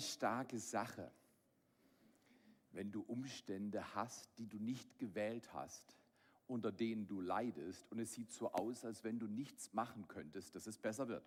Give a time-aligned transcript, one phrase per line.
[0.00, 1.10] starke Sache,
[2.72, 5.96] wenn du Umstände hast, die du nicht gewählt hast,
[6.46, 10.54] unter denen du leidest und es sieht so aus, als wenn du nichts machen könntest,
[10.54, 11.24] dass es besser wird.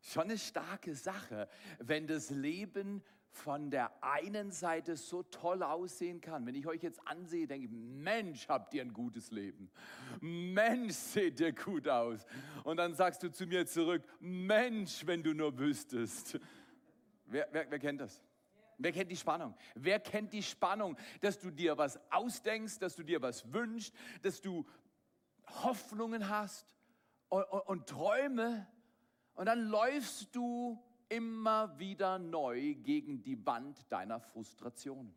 [0.00, 3.02] Schon eine starke Sache, wenn das Leben
[3.36, 6.46] von der einen Seite so toll aussehen kann.
[6.46, 9.70] Wenn ich euch jetzt ansehe, denke ich, Mensch, habt ihr ein gutes Leben.
[10.20, 12.24] Mensch, seht ihr gut aus.
[12.64, 16.40] Und dann sagst du zu mir zurück, Mensch, wenn du nur wüsstest.
[17.26, 18.22] Wer, wer, wer kennt das?
[18.78, 19.54] Wer kennt die Spannung?
[19.74, 24.40] Wer kennt die Spannung, dass du dir was ausdenkst, dass du dir was wünschst, dass
[24.40, 24.66] du
[25.46, 26.66] Hoffnungen hast
[27.28, 28.66] und, und, und Träume
[29.34, 35.14] und dann läufst du immer wieder neu gegen die Wand deiner Frustration.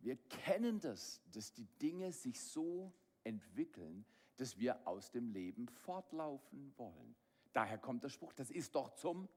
[0.00, 4.04] Wir kennen das, dass die Dinge sich so entwickeln,
[4.38, 7.14] dass wir aus dem Leben fortlaufen wollen.
[7.52, 9.28] Daher kommt der Spruch, das ist doch zum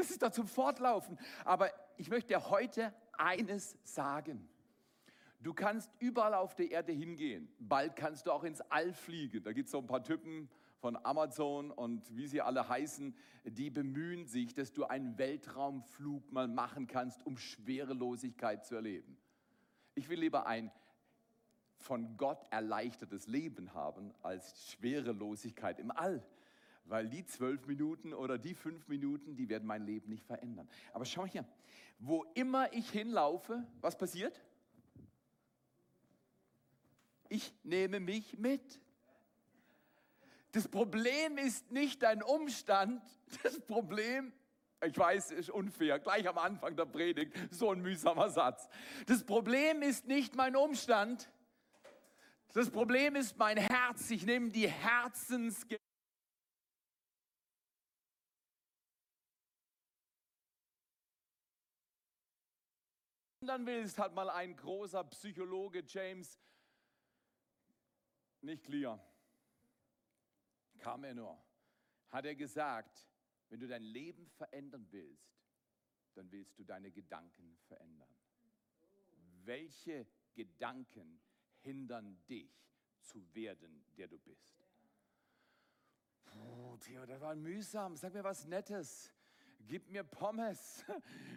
[0.00, 1.18] das ist doch zum Fortlaufen.
[1.44, 4.48] Aber ich möchte dir heute eines sagen.
[5.42, 7.48] Du kannst überall auf der Erde hingehen.
[7.58, 9.42] Bald kannst du auch ins All fliegen.
[9.42, 13.70] Da gibt es so ein paar Typen von Amazon und wie sie alle heißen, die
[13.70, 19.18] bemühen sich, dass du einen Weltraumflug mal machen kannst, um Schwerelosigkeit zu erleben.
[19.94, 20.70] Ich will lieber ein
[21.76, 26.22] von Gott erleichtertes Leben haben als Schwerelosigkeit im All.
[26.90, 30.68] Weil die zwölf Minuten oder die fünf Minuten, die werden mein Leben nicht verändern.
[30.92, 31.46] Aber schau hier,
[32.00, 34.40] wo immer ich hinlaufe, was passiert?
[37.28, 38.80] Ich nehme mich mit.
[40.50, 43.00] Das Problem ist nicht dein Umstand,
[43.44, 44.32] das Problem,
[44.84, 48.68] ich weiß, ist unfair, gleich am Anfang der Predigt, so ein mühsamer Satz.
[49.06, 51.30] Das Problem ist nicht mein Umstand,
[52.52, 54.10] das Problem ist mein Herz.
[54.10, 55.68] Ich nehme die Herzens
[63.40, 66.38] ändern willst, hat mal ein großer Psychologe James
[68.42, 69.02] nicht Clear.
[70.78, 71.42] Kam er nur.
[72.10, 73.08] Hat er gesagt,
[73.48, 75.42] wenn du dein Leben verändern willst,
[76.14, 78.14] dann willst du deine Gedanken verändern.
[79.44, 81.20] Welche Gedanken
[81.60, 82.52] hindern dich
[83.00, 84.66] zu werden, der du bist?
[86.24, 87.96] Puh, Theo, das war mühsam.
[87.96, 89.12] Sag mir was Nettes.
[89.66, 90.84] Gib mir Pommes.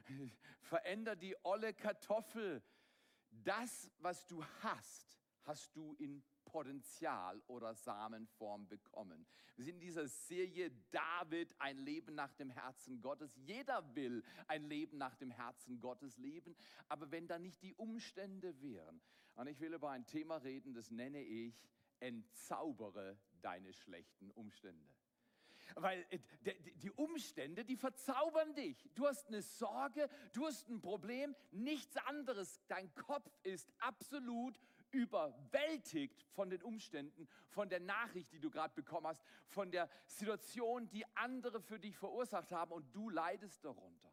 [0.62, 2.64] Veränder die olle Kartoffel.
[3.30, 9.26] Das, was du hast, hast du in Potenzial oder Samenform bekommen.
[9.56, 13.36] Wir sind in dieser Serie David, ein Leben nach dem Herzen Gottes.
[13.36, 16.56] Jeder will ein Leben nach dem Herzen Gottes leben,
[16.90, 19.02] aber wenn da nicht die Umstände wären.
[19.36, 21.60] Und ich will über ein Thema reden, das nenne ich,
[22.00, 24.94] entzaubere deine schlechten Umstände.
[25.76, 26.20] Weil äh,
[26.76, 28.78] die Umstände, die verzaubern dich.
[28.96, 32.62] Du hast eine Sorge, du hast ein Problem, nichts anderes.
[32.68, 34.60] Dein Kopf ist absolut
[34.92, 40.90] überwältigt von den Umständen, von der Nachricht, die du gerade bekommen hast, von der Situation,
[40.90, 44.13] die andere für dich verursacht haben und du leidest darunter.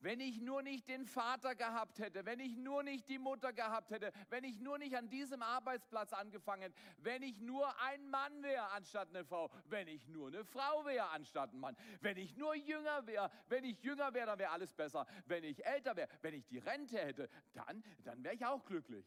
[0.00, 3.90] Wenn ich nur nicht den Vater gehabt hätte, wenn ich nur nicht die Mutter gehabt
[3.90, 8.70] hätte, wenn ich nur nicht an diesem Arbeitsplatz angefangen, wenn ich nur ein Mann wäre
[8.70, 12.54] anstatt eine Frau, wenn ich nur eine Frau wäre anstatt ein Mann, wenn ich nur
[12.54, 15.04] jünger wäre, wenn ich jünger wäre, dann wäre alles besser.
[15.26, 19.04] Wenn ich älter wäre, wenn ich die Rente hätte, dann, dann wäre ich auch glücklich.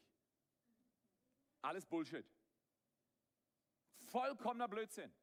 [1.62, 2.26] Alles Bullshit.
[4.04, 5.14] Vollkommener Blödsinn.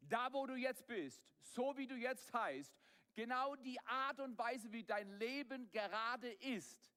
[0.00, 2.74] Da, wo du jetzt bist, so wie du jetzt heißt,
[3.14, 6.92] genau die Art und Weise, wie dein Leben gerade ist,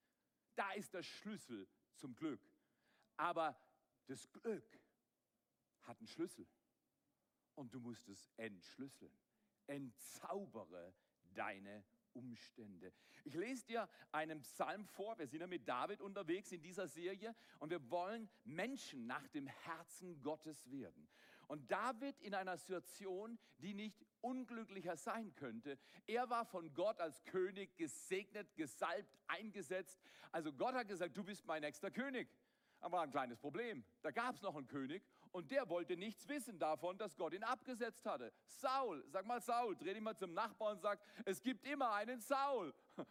[0.55, 2.41] da ist der Schlüssel zum Glück.
[3.15, 3.59] Aber
[4.07, 4.79] das Glück
[5.83, 6.47] hat einen Schlüssel
[7.55, 9.11] und du musst es entschlüsseln.
[9.67, 10.93] Entzaubere
[11.33, 11.83] deine
[12.13, 12.93] Umstände.
[13.23, 15.17] Ich lese dir einen Psalm vor.
[15.19, 19.47] Wir sind ja mit David unterwegs in dieser Serie und wir wollen Menschen nach dem
[19.47, 21.07] Herzen Gottes werden.
[21.47, 25.77] Und David in einer Situation, die nicht unglücklicher sein könnte.
[26.05, 29.99] Er war von Gott als König gesegnet, gesalbt, eingesetzt.
[30.31, 32.27] Also Gott hat gesagt, du bist mein nächster König.
[32.79, 33.83] Aber ein kleines Problem.
[34.01, 37.44] Da gab es noch einen König und der wollte nichts wissen davon, dass Gott ihn
[37.44, 38.31] abgesetzt hatte.
[38.45, 42.19] Saul, sag mal Saul, dreh dich mal zum Nachbarn und sag, es gibt immer einen
[42.19, 42.73] Saul.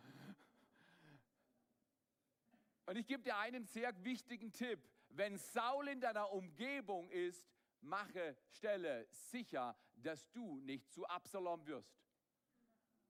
[2.89, 4.79] Und ich gebe dir einen sehr wichtigen Tipp.
[5.09, 7.45] Wenn Saul in deiner Umgebung ist,
[7.81, 11.97] mache, stelle sicher, dass du nicht zu Absalom wirst.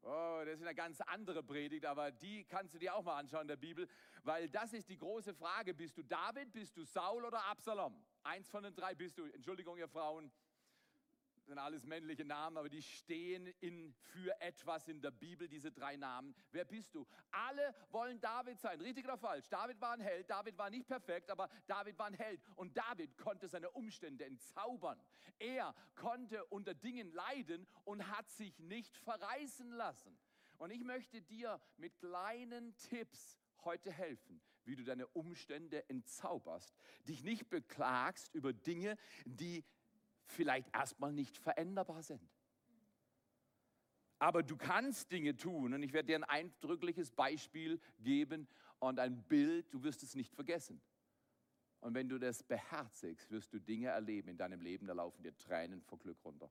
[0.03, 3.43] Oh, das ist eine ganz andere Predigt, aber die kannst du dir auch mal anschauen
[3.43, 3.89] in der Bibel,
[4.23, 5.75] weil das ist die große Frage.
[5.75, 8.05] Bist du David, bist du Saul oder Absalom?
[8.23, 9.25] Eins von den drei bist du.
[9.25, 10.31] Entschuldigung, ihr Frauen.
[11.47, 15.97] Sind alles männliche Namen, aber die stehen in, für etwas in der Bibel, diese drei
[15.97, 16.35] Namen.
[16.51, 17.07] Wer bist du?
[17.31, 19.49] Alle wollen David sein, richtig oder falsch?
[19.49, 22.41] David war ein Held, David war nicht perfekt, aber David war ein Held.
[22.57, 25.01] Und David konnte seine Umstände entzaubern.
[25.39, 30.19] Er konnte unter Dingen leiden und hat sich nicht verreißen lassen.
[30.59, 37.23] Und ich möchte dir mit kleinen Tipps heute helfen, wie du deine Umstände entzauberst, dich
[37.23, 38.97] nicht beklagst über Dinge,
[39.27, 39.65] die
[40.27, 42.23] vielleicht erstmal nicht veränderbar sind.
[44.19, 49.23] Aber du kannst Dinge tun und ich werde dir ein eindrückliches Beispiel geben und ein
[49.25, 50.81] Bild, du wirst es nicht vergessen.
[51.81, 55.37] Und wenn du das beherzigst, wirst du Dinge erleben in deinem Leben, da laufen dir
[55.37, 56.51] Tränen vor Glück runter.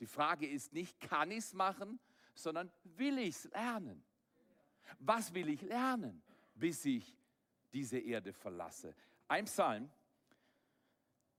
[0.00, 2.00] Die Frage ist nicht, kann ich es machen,
[2.34, 4.02] sondern will ich es lernen?
[4.98, 6.22] Was will ich lernen,
[6.54, 7.16] bis ich
[7.72, 8.94] diese Erde verlasse?
[9.28, 9.88] Ein Psalm,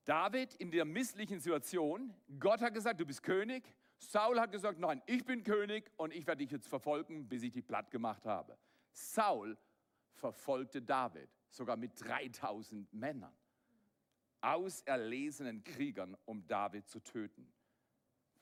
[0.06, 3.64] David in der misslichen Situation, Gott hat gesagt, du bist König.
[3.98, 7.52] Saul hat gesagt, nein, ich bin König und ich werde dich jetzt verfolgen, bis ich
[7.52, 8.58] dich platt gemacht habe.
[8.92, 9.58] Saul
[10.12, 13.34] verfolgte David, sogar mit 3000 Männern,
[14.42, 17.52] auserlesenen Kriegern, um David zu töten.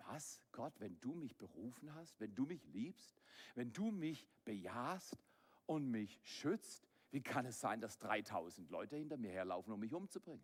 [0.07, 3.21] Was, Gott, wenn du mich berufen hast, wenn du mich liebst,
[3.53, 5.15] wenn du mich bejahst
[5.67, 9.93] und mich schützt, wie kann es sein, dass 3000 Leute hinter mir herlaufen, um mich
[9.93, 10.43] umzubringen?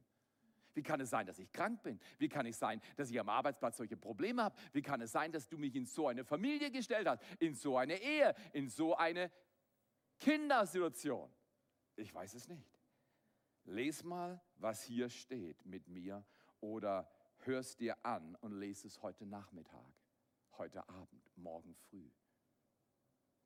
[0.77, 1.99] Wie kann es sein, dass ich krank bin?
[2.19, 4.55] Wie kann es sein, dass ich am Arbeitsplatz solche Probleme habe?
[4.73, 7.79] Wie kann es sein, dass du mich in so eine Familie gestellt hast, in so
[7.79, 9.31] eine Ehe, in so eine
[10.19, 11.33] Kindersituation?
[11.95, 12.79] Ich weiß es nicht.
[13.63, 16.23] Les mal, was hier steht mit mir
[16.59, 17.09] oder
[17.39, 19.95] hör es dir an und lese es heute Nachmittag,
[20.59, 22.07] heute Abend, morgen früh.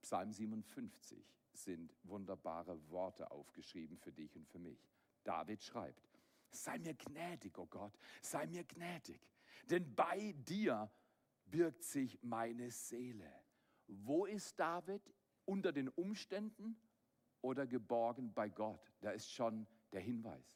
[0.02, 4.86] Psalm 57 sind wunderbare Worte aufgeschrieben für dich und für mich.
[5.24, 6.11] David schreibt,
[6.52, 9.22] Sei mir gnädig, oh Gott, sei mir gnädig,
[9.70, 10.92] denn bei dir
[11.46, 13.32] birgt sich meine Seele.
[13.88, 15.02] Wo ist David?
[15.46, 16.80] Unter den Umständen
[17.42, 18.92] oder geborgen bei Gott?
[19.02, 20.56] Da ist schon der Hinweis.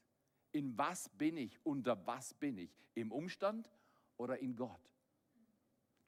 [0.51, 1.59] In was bin ich?
[1.65, 2.77] Unter was bin ich?
[2.93, 3.69] Im Umstand
[4.17, 4.89] oder in Gott?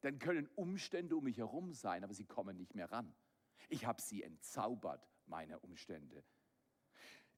[0.02, 3.14] Dann können Umstände um mich herum sein, aber sie kommen nicht mehr ran.
[3.68, 6.24] Ich habe sie entzaubert, meine Umstände.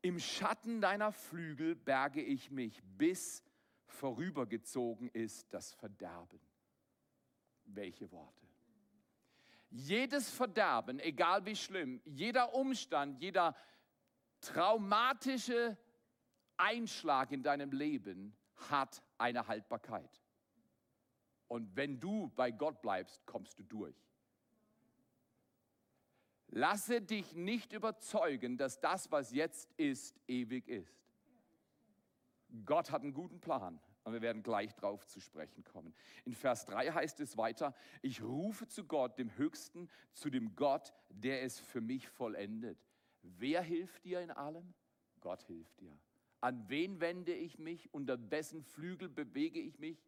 [0.02, 3.44] Im Schatten deiner Flügel berge ich mich, bis
[3.86, 6.40] vorübergezogen ist das Verderben.
[7.66, 8.48] Welche Worte?
[9.70, 13.56] Jedes Verderben, egal wie schlimm, jeder Umstand, jeder
[14.42, 15.78] traumatische
[16.58, 18.36] Einschlag in deinem Leben
[18.70, 20.24] hat eine Haltbarkeit.
[21.48, 24.09] Und wenn du bei Gott bleibst, kommst du durch.
[26.52, 31.00] Lasse dich nicht überzeugen, dass das, was jetzt ist, ewig ist.
[32.66, 35.94] Gott hat einen guten Plan und wir werden gleich drauf zu sprechen kommen.
[36.26, 40.94] In Vers 3 heißt es weiter, ich rufe zu Gott, dem Höchsten, zu dem Gott,
[41.10, 42.80] der es für mich vollendet.
[43.22, 44.74] Wer hilft dir in allem?
[45.22, 45.96] Gott hilft dir.
[46.42, 47.94] An wen wende ich mich?
[47.94, 50.02] Unter wessen Flügel bewege ich mich?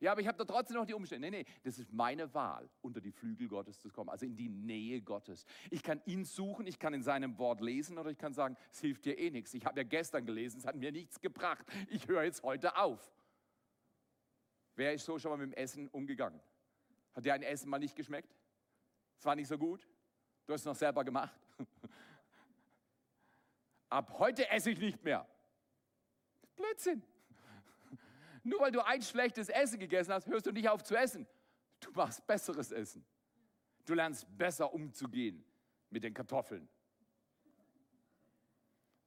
[0.00, 1.30] Ja, aber ich habe da trotzdem noch die Umstände.
[1.30, 4.48] Nee, nee, das ist meine Wahl, unter die Flügel Gottes zu kommen, also in die
[4.48, 5.44] Nähe Gottes.
[5.70, 8.80] Ich kann ihn suchen, ich kann in seinem Wort lesen oder ich kann sagen, es
[8.80, 9.54] hilft dir eh nichts.
[9.54, 11.66] Ich habe ja gestern gelesen, es hat mir nichts gebracht.
[11.88, 13.12] Ich höre jetzt heute auf.
[14.76, 16.40] Wer ist so schon mal mit dem Essen umgegangen?
[17.14, 18.34] Hat dir ein Essen mal nicht geschmeckt?
[19.18, 19.88] Es war nicht so gut?
[20.46, 21.38] Du hast es noch selber gemacht?
[23.88, 25.26] Ab heute esse ich nicht mehr.
[26.56, 27.02] Blödsinn.
[28.44, 31.26] Nur weil du ein schlechtes Essen gegessen hast, hörst du nicht auf zu essen.
[31.80, 33.04] Du machst besseres Essen.
[33.86, 35.44] Du lernst besser umzugehen
[35.90, 36.68] mit den Kartoffeln.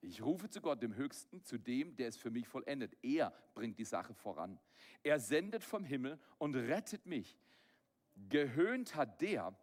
[0.01, 2.98] Ich rufe zu Gott, dem Höchsten, zu dem, der es für mich vollendet.
[3.03, 4.60] Er bringt die Sache voran.
[5.03, 7.38] Er sendet vom Himmel und rettet mich.
[8.15, 9.56] Gehöhnt hat der,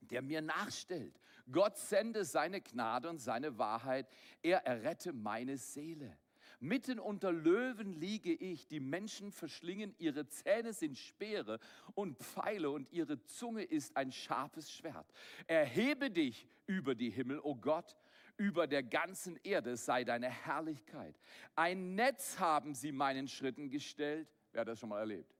[0.00, 1.20] der mir nachstellt.
[1.50, 4.08] Gott sende seine Gnade und seine Wahrheit.
[4.42, 6.16] Er errette meine Seele.
[6.58, 11.58] Mitten unter Löwen liege ich, die Menschen verschlingen, ihre Zähne sind Speere
[11.94, 15.06] und Pfeile und ihre Zunge ist ein scharfes Schwert.
[15.46, 17.96] Erhebe dich über die Himmel, o oh Gott,
[18.38, 21.18] über der ganzen Erde sei deine Herrlichkeit.
[21.54, 24.28] Ein Netz haben sie meinen Schritten gestellt.
[24.52, 25.34] Wer hat das schon mal erlebt?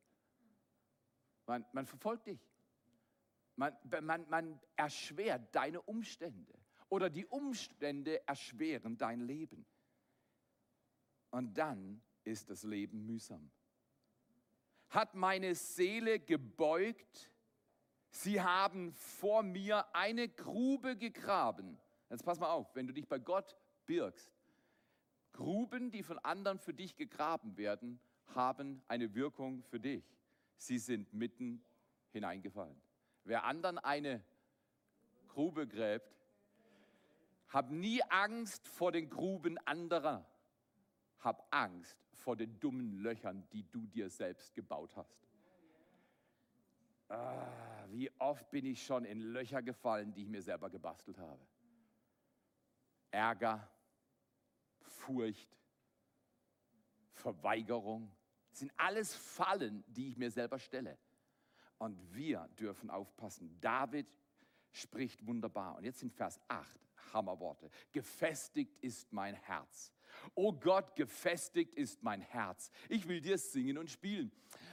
[1.47, 2.41] Man, man verfolgt dich.
[3.55, 6.53] Man, man, man erschwert deine Umstände
[6.89, 9.65] oder die Umstände erschweren dein Leben.
[11.31, 13.51] Und dann ist das Leben mühsam.
[14.89, 17.31] Hat meine Seele gebeugt,
[18.11, 21.79] sie haben vor mir eine Grube gegraben.
[22.09, 24.33] Jetzt pass mal auf, wenn du dich bei Gott birgst,
[25.33, 28.01] Gruben, die von anderen für dich gegraben werden,
[28.35, 30.05] haben eine Wirkung für dich.
[30.57, 31.63] Sie sind mitten
[32.13, 32.81] hineingefallen.
[33.25, 34.25] Wer anderen eine
[35.29, 36.17] Grube gräbt,
[37.49, 40.27] hab nie Angst vor den Gruben anderer.
[41.27, 45.27] Hab Angst vor den dummen Löchern, die du dir selbst gebaut hast.
[47.09, 51.45] Ah, wie oft bin ich schon in Löcher gefallen, die ich mir selber gebastelt habe.
[53.11, 53.69] Ärger,
[54.79, 55.59] Furcht,
[57.11, 58.09] Verweigerung,
[58.53, 60.97] sind alles Fallen, die ich mir selber stelle.
[61.79, 63.59] Und wir dürfen aufpassen.
[63.61, 64.07] David
[64.71, 65.75] spricht wunderbar.
[65.75, 66.79] Und jetzt in Vers 8,
[67.13, 67.69] Hammerworte.
[67.91, 69.93] Gefestigt ist mein Herz.
[70.35, 72.71] Oh Gott, gefestigt ist mein Herz.
[72.89, 74.33] Ich will dir singen und spielen.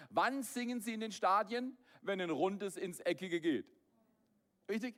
[0.09, 1.77] Wann singen sie in den Stadien?
[2.01, 3.65] Wenn ein Rundes ins Eckige geht.
[4.69, 4.95] Richtig?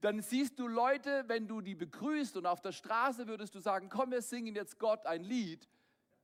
[0.00, 3.88] Dann siehst du Leute, wenn du die begrüßt und auf der Straße würdest du sagen,
[3.88, 5.68] komm, wir singen jetzt Gott ein Lied,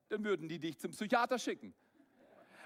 [0.08, 1.74] dann würden die dich zum Psychiater schicken.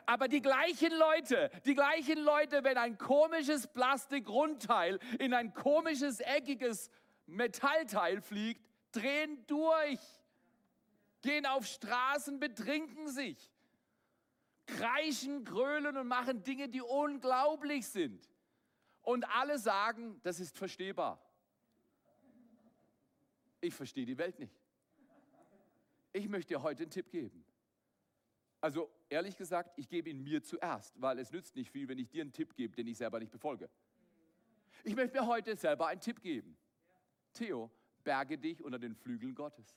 [0.07, 6.91] Aber die gleichen Leute, die gleichen Leute, wenn ein komisches Plastik-Rundteil in ein komisches, eckiges
[7.27, 8.61] Metallteil fliegt,
[8.93, 10.01] drehen durch,
[11.23, 13.51] gehen auf Straßen, betrinken sich,
[14.67, 18.29] kreischen, grölen und machen Dinge, die unglaublich sind.
[19.03, 21.21] Und alle sagen, das ist verstehbar.
[23.61, 24.55] Ich verstehe die Welt nicht.
[26.13, 27.45] Ich möchte dir heute einen Tipp geben.
[28.61, 32.09] Also ehrlich gesagt, ich gebe ihn mir zuerst, weil es nützt nicht viel, wenn ich
[32.09, 33.71] dir einen Tipp gebe, den ich selber nicht befolge.
[34.85, 36.57] Ich möchte mir heute selber einen Tipp geben.
[37.33, 37.71] Theo,
[38.05, 39.77] berge dich unter den Flügeln Gottes.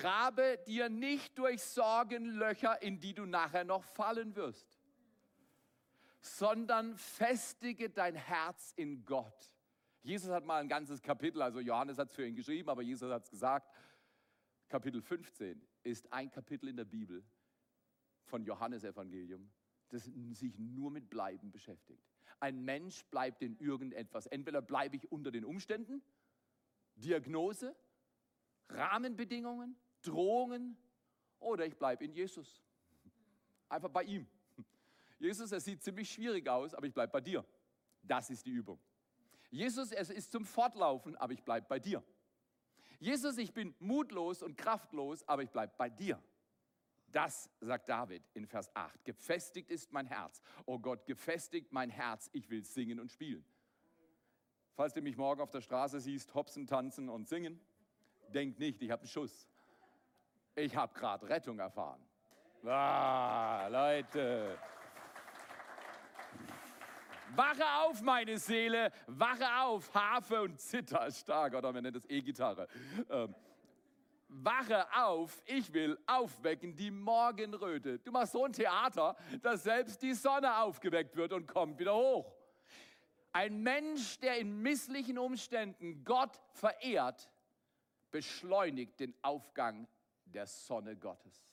[0.00, 4.78] Grabe dir nicht durch Sorgen Löcher, in die du nachher noch fallen wirst,
[6.20, 9.54] sondern festige dein Herz in Gott.
[10.02, 13.10] Jesus hat mal ein ganzes Kapitel, also Johannes hat es für ihn geschrieben, aber Jesus
[13.10, 13.74] hat es gesagt,
[14.68, 17.24] Kapitel 15 ist ein Kapitel in der Bibel
[18.24, 19.50] von Johannes Evangelium,
[19.88, 22.04] das sich nur mit Bleiben beschäftigt.
[22.38, 24.26] Ein Mensch bleibt in irgendetwas.
[24.26, 26.02] Entweder bleibe ich unter den Umständen,
[26.96, 27.74] Diagnose,
[28.68, 29.76] Rahmenbedingungen,
[30.06, 30.76] Drohungen
[31.38, 32.62] oder ich bleibe in Jesus.
[33.68, 34.26] Einfach bei ihm.
[35.18, 37.44] Jesus, es sieht ziemlich schwierig aus, aber ich bleibe bei dir.
[38.02, 38.78] Das ist die Übung.
[39.50, 42.02] Jesus, es ist zum Fortlaufen, aber ich bleibe bei dir.
[42.98, 46.22] Jesus, ich bin mutlos und kraftlos, aber ich bleibe bei dir.
[47.12, 49.04] Das sagt David in Vers 8.
[49.04, 50.40] Gefestigt ist mein Herz.
[50.66, 52.28] Oh Gott, gefestigt mein Herz.
[52.32, 53.44] Ich will singen und spielen.
[54.74, 57.60] Falls du mich morgen auf der Straße siehst, hopsen, tanzen und singen,
[58.28, 59.48] denk nicht, ich habe einen Schuss.
[60.58, 62.00] Ich habe gerade Rettung erfahren.
[62.64, 64.58] Ah, Leute.
[67.34, 72.66] Wache auf, meine Seele, wache auf, Harfe und Zither, stark, oder man nennt das E-Gitarre.
[73.10, 73.34] Ähm,
[74.28, 77.98] wache auf, ich will aufwecken die Morgenröte.
[77.98, 82.34] Du machst so ein Theater, dass selbst die Sonne aufgeweckt wird und kommt wieder hoch.
[83.30, 87.30] Ein Mensch, der in misslichen Umständen Gott verehrt,
[88.10, 89.86] beschleunigt den Aufgang
[90.36, 91.48] der Sonne Gottes.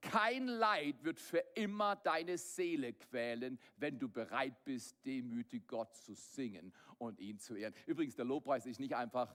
[0.00, 6.14] Kein Leid wird für immer deine Seele quälen, wenn du bereit bist, demütig Gott zu
[6.14, 7.74] singen und ihn zu ehren.
[7.86, 9.34] Übrigens, der Lobpreis ist nicht einfach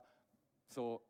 [0.68, 1.06] so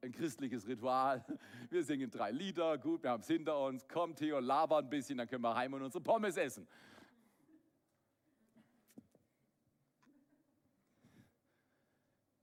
[0.00, 1.24] ein christliches Ritual.
[1.70, 3.86] Wir singen drei Lieder, gut, wir haben es hinter uns.
[3.86, 6.66] Komm, Theo, laber ein bisschen, dann können wir heim und unsere Pommes essen.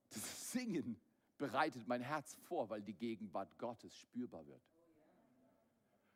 [0.10, 0.98] Das Singen
[1.42, 4.62] bereitet mein Herz vor, weil die Gegenwart Gottes spürbar wird.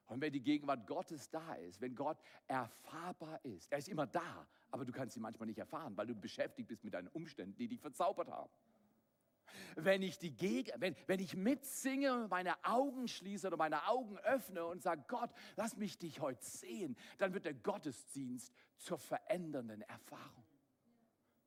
[0.05, 4.48] Und wenn die Gegenwart Gottes da ist, wenn Gott erfahrbar ist, er ist immer da,
[4.70, 7.67] aber du kannst ihn manchmal nicht erfahren, weil du beschäftigt bist mit deinen Umständen, die
[7.67, 8.51] dich verzaubert haben.
[9.75, 14.63] Wenn ich, die Geg wenn, wenn ich mitsinge, meine Augen schließe oder meine Augen öffne
[14.63, 20.46] und sage, Gott, lass mich dich heute sehen, dann wird der Gottesdienst zur verändernden Erfahrung.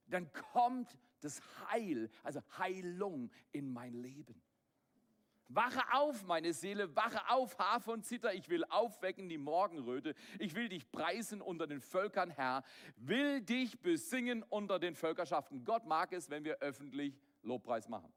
[0.08, 4.40] Dann kommt das Heil, also Heilung in mein Leben.
[5.48, 10.54] Wache auf, meine Seele, wache auf, Hafe und Zitter, ich will aufwecken die Morgenröte, ich
[10.54, 12.62] will dich preisen unter den Völkern, Herr,
[12.96, 15.64] will dich besingen unter den Völkerschaften.
[15.64, 18.12] Gott mag es, wenn wir öffentlich Lobpreis machen.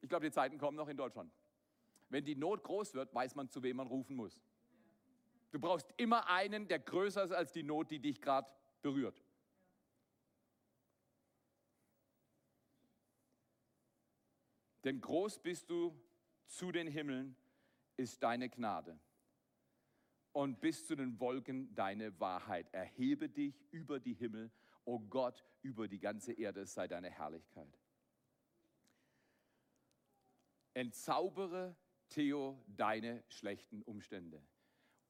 [0.00, 1.30] Ich glaube, die Zeiten kommen noch in Deutschland.
[2.08, 4.40] Wenn die Not groß wird, weiß man, zu wem man rufen muss.
[5.52, 8.50] Du brauchst immer einen, der größer ist als die Not, die dich gerade
[8.80, 9.22] berührt.
[14.84, 15.94] Denn groß bist du
[16.46, 17.36] zu den Himmeln
[17.96, 18.98] ist deine Gnade
[20.32, 22.72] und bis zu den Wolken deine Wahrheit.
[22.72, 24.50] Erhebe dich über die Himmel,
[24.84, 27.78] o oh Gott, über die ganze Erde sei deine Herrlichkeit.
[30.72, 31.76] Entzaubere,
[32.08, 34.42] Theo, deine schlechten Umstände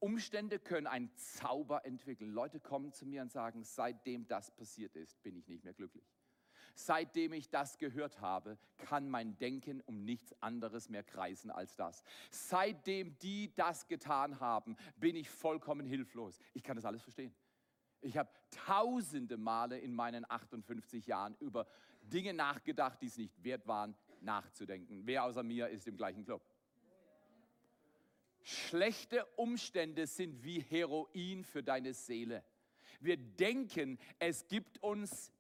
[0.01, 2.31] Umstände können einen Zauber entwickeln.
[2.31, 6.07] Leute kommen zu mir und sagen, seitdem das passiert ist, bin ich nicht mehr glücklich.
[6.75, 12.03] Seitdem ich das gehört habe, kann mein Denken um nichts anderes mehr kreisen als das.
[12.31, 16.39] Seitdem die das getan haben, bin ich vollkommen hilflos.
[16.55, 17.35] Ich kann das alles verstehen.
[18.01, 21.67] Ich habe tausende Male in meinen 58 Jahren über
[22.03, 25.03] Dinge nachgedacht, die es nicht wert waren, nachzudenken.
[25.05, 26.43] Wer außer mir ist im gleichen Club?
[28.43, 32.43] Schlechte Umstände sind wie Heroin für deine Seele.
[33.01, 35.33] Wir denken, es gibt uns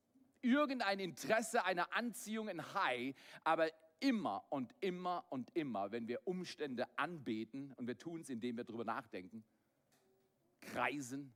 [0.42, 3.70] irgendein Interesse, eine Anziehung, ein High, aber
[4.00, 8.64] immer und immer und immer, wenn wir Umstände anbeten und wir tun es, indem wir
[8.64, 9.44] darüber nachdenken,
[10.60, 11.34] kreisen,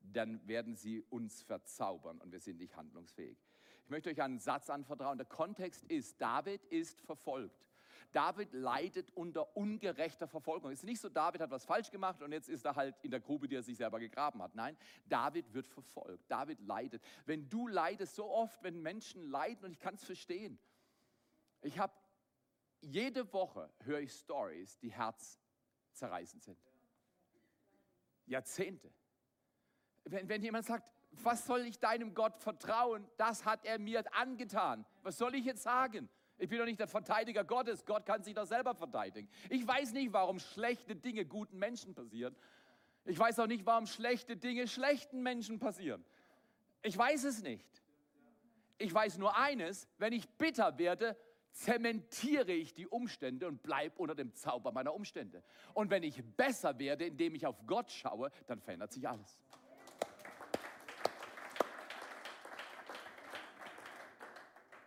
[0.00, 3.38] dann werden sie uns verzaubern und wir sind nicht handlungsfähig.
[3.84, 5.18] Ich möchte euch einen Satz anvertrauen.
[5.18, 7.71] Der Kontext ist, David ist verfolgt.
[8.12, 10.70] David leidet unter ungerechter Verfolgung.
[10.70, 13.10] Es ist nicht so, David hat was falsch gemacht und jetzt ist er halt in
[13.10, 14.54] der Grube, die er sich selber gegraben hat.
[14.54, 14.76] Nein,
[15.08, 16.30] David wird verfolgt.
[16.30, 17.02] David leidet.
[17.26, 20.58] Wenn du leidest, so oft, wenn Menschen leiden, und ich kann es verstehen.
[21.62, 21.92] Ich habe
[22.80, 26.58] jede Woche höre ich Stories, die herzzerreißend sind.
[28.26, 28.92] Jahrzehnte.
[30.04, 33.06] Wenn, wenn jemand sagt, was soll ich deinem Gott vertrauen?
[33.16, 34.84] Das hat er mir angetan.
[35.02, 36.08] Was soll ich jetzt sagen?
[36.42, 37.86] Ich bin doch nicht der Verteidiger Gottes.
[37.86, 39.28] Gott kann sich doch selber verteidigen.
[39.48, 42.34] Ich weiß nicht, warum schlechte Dinge guten Menschen passieren.
[43.04, 46.04] Ich weiß auch nicht, warum schlechte Dinge schlechten Menschen passieren.
[46.82, 47.64] Ich weiß es nicht.
[48.76, 51.16] Ich weiß nur eines, wenn ich bitter werde,
[51.52, 55.44] zementiere ich die Umstände und bleibe unter dem Zauber meiner Umstände.
[55.74, 59.38] Und wenn ich besser werde, indem ich auf Gott schaue, dann verändert sich alles.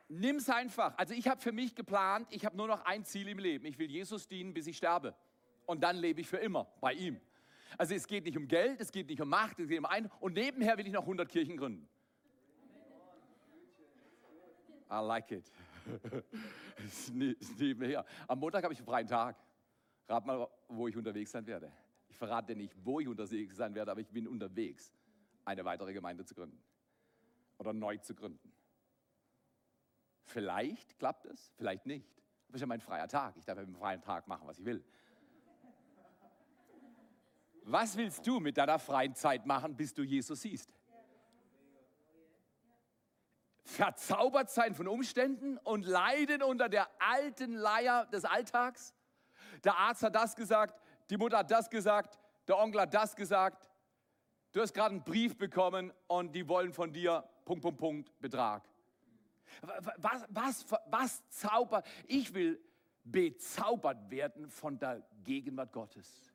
[0.08, 0.98] Nimm es einfach.
[0.98, 3.66] Also ich habe für mich geplant, ich habe nur noch ein Ziel im Leben.
[3.66, 5.16] Ich will Jesus dienen, bis ich sterbe.
[5.66, 7.20] Und dann lebe ich für immer bei ihm.
[7.78, 10.10] Also es geht nicht um Geld, es geht nicht um Macht, es geht um ein.
[10.20, 11.90] Und nebenher will ich noch 100 Kirchen gründen.
[14.92, 15.52] I like it.
[18.28, 19.38] Am Montag habe ich einen freien Tag.
[20.08, 21.72] Rat mal, wo ich unterwegs sein werde.
[22.08, 24.94] Ich verrate dir nicht, wo ich unterwegs sein werde, aber ich bin unterwegs,
[25.44, 26.62] eine weitere Gemeinde zu gründen.
[27.58, 28.55] Oder neu zu gründen.
[30.26, 32.10] Vielleicht klappt es, vielleicht nicht.
[32.48, 33.36] Das ist ja mein freier Tag.
[33.38, 34.84] Ich darf ja mit dem freien Tag machen, was ich will.
[37.64, 40.72] Was willst du mit deiner freien Zeit machen, bis du Jesus siehst?
[43.64, 48.94] Verzaubert sein von Umständen und leiden unter der alten Leier des Alltags?
[49.64, 53.70] Der Arzt hat das gesagt, die Mutter hat das gesagt, der Onkel hat das gesagt.
[54.52, 58.64] Du hast gerade einen Brief bekommen und die wollen von dir Punkt, Punkt, Punkt, Betrag.
[59.98, 61.86] Was, was, was zaubert?
[62.08, 62.60] Ich will
[63.04, 66.34] bezaubert werden von der Gegenwart Gottes.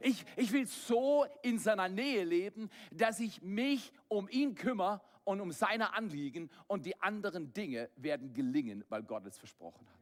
[0.00, 5.40] Ich, ich will so in seiner Nähe leben, dass ich mich um ihn kümmere und
[5.40, 10.00] um seine Anliegen und die anderen Dinge werden gelingen, weil Gott es versprochen hat.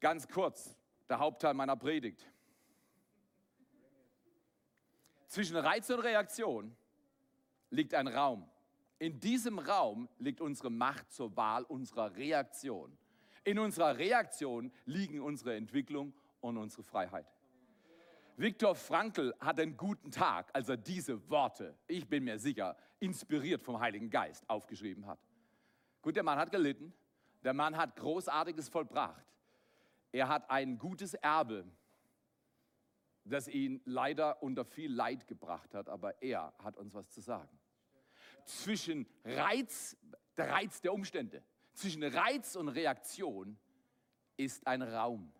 [0.00, 0.76] Ganz kurz,
[1.08, 2.24] der Hauptteil meiner Predigt.
[5.26, 6.74] Zwischen Reiz und Reaktion
[7.70, 8.48] liegt ein Raum.
[9.00, 12.98] In diesem Raum liegt unsere Macht zur Wahl unserer Reaktion.
[13.44, 17.26] In unserer Reaktion liegen unsere Entwicklung und unsere Freiheit.
[18.36, 23.62] Viktor Frankl hat einen guten Tag, als er diese Worte, ich bin mir sicher, inspiriert
[23.62, 25.18] vom Heiligen Geist aufgeschrieben hat.
[26.02, 26.92] Gut, der Mann hat gelitten,
[27.42, 29.24] der Mann hat Großartiges vollbracht.
[30.12, 31.64] Er hat ein gutes Erbe,
[33.24, 37.59] das ihn leider unter viel Leid gebracht hat, aber er hat uns was zu sagen
[38.46, 39.96] zwischen Reiz,
[40.36, 43.58] der Reiz der Umstände, zwischen Reiz und Reaktion
[44.36, 45.32] ist ein Raum.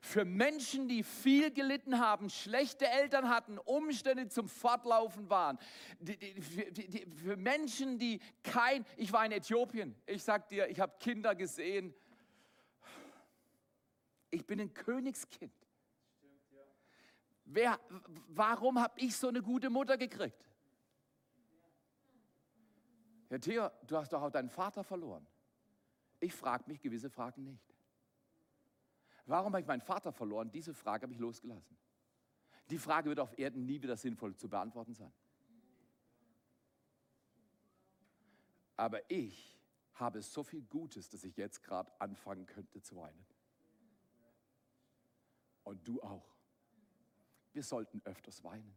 [0.00, 5.58] Für Menschen, die viel gelitten haben, schlechte Eltern hatten, Umstände zum Fortlaufen waren.
[5.98, 10.78] Die, die, die, für Menschen, die kein, ich war in Äthiopien, ich sag dir, ich
[10.78, 11.94] habe Kinder gesehen.
[14.30, 15.54] Ich bin ein Königskind.
[17.46, 17.80] Wer,
[18.28, 20.44] warum habe ich so eine gute Mutter gekriegt?
[23.28, 25.26] Herr Theo, du hast doch auch deinen Vater verloren.
[26.20, 27.74] Ich frage mich gewisse Fragen nicht.
[29.26, 30.50] Warum habe ich meinen Vater verloren?
[30.50, 31.76] Diese Frage habe ich losgelassen.
[32.70, 35.12] Die Frage wird auf Erden nie wieder sinnvoll zu beantworten sein.
[38.76, 39.58] Aber ich
[39.94, 43.26] habe so viel Gutes, dass ich jetzt gerade anfangen könnte zu weinen.
[45.62, 46.34] Und du auch.
[47.52, 48.76] Wir sollten öfters weinen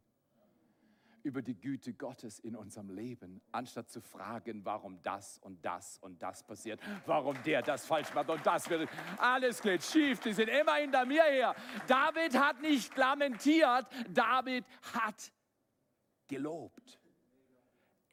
[1.28, 6.24] über die Güte Gottes in unserem Leben, anstatt zu fragen, warum das und das und
[6.24, 8.90] das passiert, warum der das falsch macht und das wird.
[9.18, 11.54] Alles geht schief, die sind immer hinter mir her.
[11.86, 14.64] David hat nicht lamentiert, David
[14.94, 15.34] hat
[16.28, 16.98] gelobt.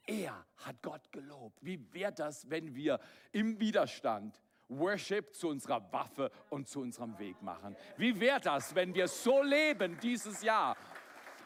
[0.06, 1.64] Er hat Gott gelobt.
[1.64, 2.98] Wie wäre das, wenn wir
[3.30, 7.76] im Widerstand Worship zu unserer Waffe und zu unserem Weg machen?
[7.96, 10.76] Wie wäre das, wenn wir so leben dieses Jahr?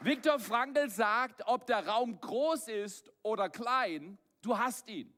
[0.01, 5.13] Viktor Frankl sagt, ob der Raum groß ist oder klein, du hast ihn.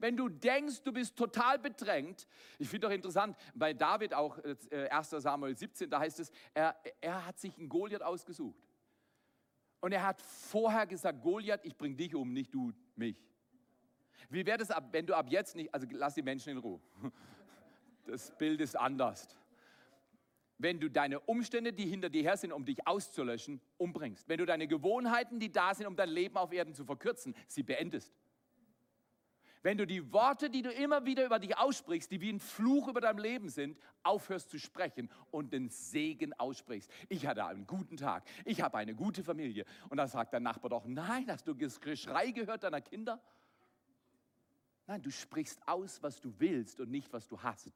[0.00, 2.26] Wenn du denkst, du bist total bedrängt,
[2.58, 4.38] ich finde doch interessant, bei David auch,
[4.70, 8.60] 1 äh, Samuel 17, da heißt es, er, er hat sich einen Goliath ausgesucht.
[9.80, 13.16] Und er hat vorher gesagt, Goliath, ich bring dich um, nicht du mich.
[14.28, 16.80] Wie wäre das, wenn du ab jetzt nicht, also lass die Menschen in Ruhe.
[18.08, 19.36] Das Bild ist anders
[20.58, 24.28] wenn du deine Umstände, die hinter dir her sind, um dich auszulöschen, umbringst.
[24.28, 27.62] Wenn du deine Gewohnheiten, die da sind, um dein Leben auf Erden zu verkürzen, sie
[27.62, 28.14] beendest.
[29.62, 32.86] Wenn du die Worte, die du immer wieder über dich aussprichst, die wie ein Fluch
[32.86, 36.88] über dein Leben sind, aufhörst zu sprechen und den Segen aussprichst.
[37.08, 39.64] Ich hatte einen guten Tag, ich habe eine gute Familie.
[39.88, 43.20] Und dann sagt der Nachbar doch, nein, hast du Geschrei gehört deiner Kinder?
[44.86, 47.72] Nein, du sprichst aus, was du willst und nicht, was du hast.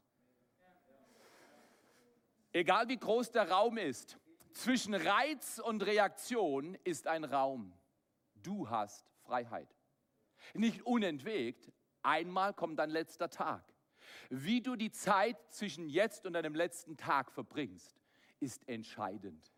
[2.52, 4.18] Egal wie groß der Raum ist,
[4.52, 7.72] zwischen Reiz und Reaktion ist ein Raum.
[8.34, 9.68] Du hast Freiheit.
[10.54, 11.70] Nicht unentwegt,
[12.02, 13.64] einmal kommt dein letzter Tag.
[14.28, 18.00] Wie du die Zeit zwischen jetzt und deinem letzten Tag verbringst,
[18.40, 19.52] ist entscheidend.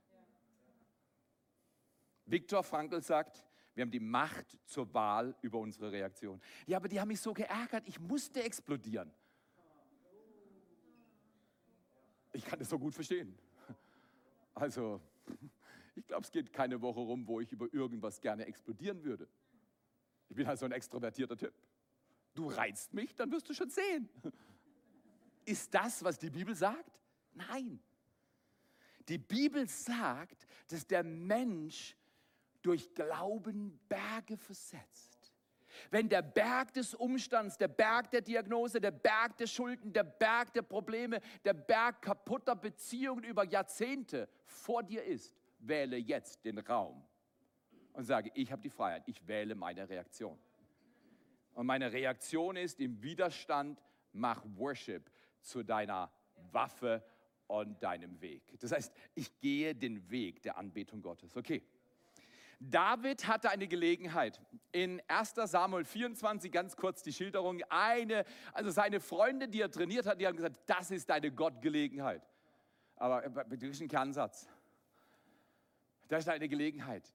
[2.26, 6.40] Viktor Frankl sagt, wir haben die Macht zur Wahl über unsere Reaktion.
[6.66, 9.12] Ja, aber die haben mich so geärgert, ich musste explodieren.
[12.32, 13.36] Ich kann das so gut verstehen.
[14.54, 15.00] Also,
[15.94, 19.28] ich glaube, es geht keine Woche rum, wo ich über irgendwas gerne explodieren würde.
[20.28, 21.54] Ich bin halt so ein extrovertierter Typ.
[22.34, 24.08] Du reizt mich, dann wirst du schon sehen.
[25.44, 26.98] Ist das, was die Bibel sagt?
[27.34, 27.80] Nein.
[29.08, 31.96] Die Bibel sagt, dass der Mensch
[32.62, 35.11] durch Glauben Berge versetzt.
[35.90, 40.52] Wenn der Berg des Umstands, der Berg der Diagnose, der Berg der Schulden, der Berg
[40.52, 47.04] der Probleme, der Berg kaputter Beziehungen über Jahrzehnte vor dir ist, wähle jetzt den Raum
[47.92, 50.38] und sage, ich habe die Freiheit, ich wähle meine Reaktion.
[51.54, 56.10] Und meine Reaktion ist im Widerstand, mach Worship zu deiner
[56.50, 57.04] Waffe
[57.46, 58.42] und deinem Weg.
[58.60, 61.36] Das heißt, ich gehe den Weg der Anbetung Gottes.
[61.36, 61.62] Okay.
[62.70, 64.40] David hatte eine Gelegenheit.
[64.70, 70.06] In 1 Samuel 24, ganz kurz die Schilderung, eine, also seine Freunde, die er trainiert
[70.06, 72.22] hat, die haben gesagt, das ist deine Gottgelegenheit.
[72.96, 74.48] Aber mit diesem Kernsatz.
[76.08, 77.12] Das ist deine Gelegenheit.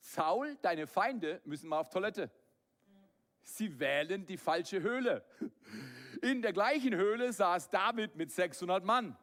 [0.00, 2.30] Saul, deine Feinde müssen mal auf Toilette.
[3.42, 5.24] Sie wählen die falsche Höhle.
[6.22, 9.16] In der gleichen Höhle saß David mit 600 Mann.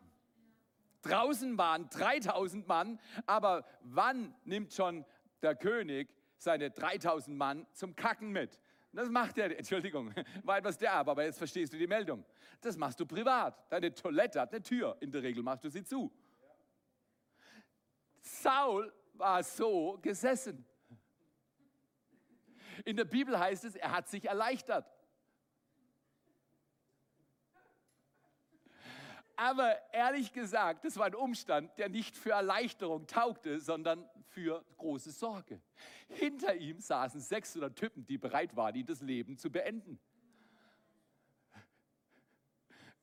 [1.01, 5.05] Draußen waren 3000 Mann, aber wann nimmt schon
[5.41, 8.59] der König seine 3000 Mann zum Kacken mit?
[8.91, 12.25] Das macht er, Entschuldigung, war etwas derb, aber jetzt verstehst du die Meldung.
[12.61, 13.71] Das machst du privat.
[13.71, 16.11] Deine Toilette hat eine Tür, in der Regel machst du sie zu.
[18.21, 20.65] Saul war so gesessen.
[22.85, 24.91] In der Bibel heißt es, er hat sich erleichtert.
[29.41, 35.11] Aber ehrlich gesagt, das war ein Umstand, der nicht für Erleichterung taugte, sondern für große
[35.11, 35.61] Sorge.
[36.09, 39.97] Hinter ihm saßen 600 Typen, die bereit waren, ihm das Leben zu beenden.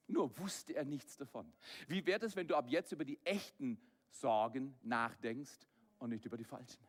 [0.06, 1.50] Nur wusste er nichts davon.
[1.88, 5.66] Wie wäre es, wenn du ab jetzt über die echten Sorgen nachdenkst
[6.00, 6.84] und nicht über die falschen?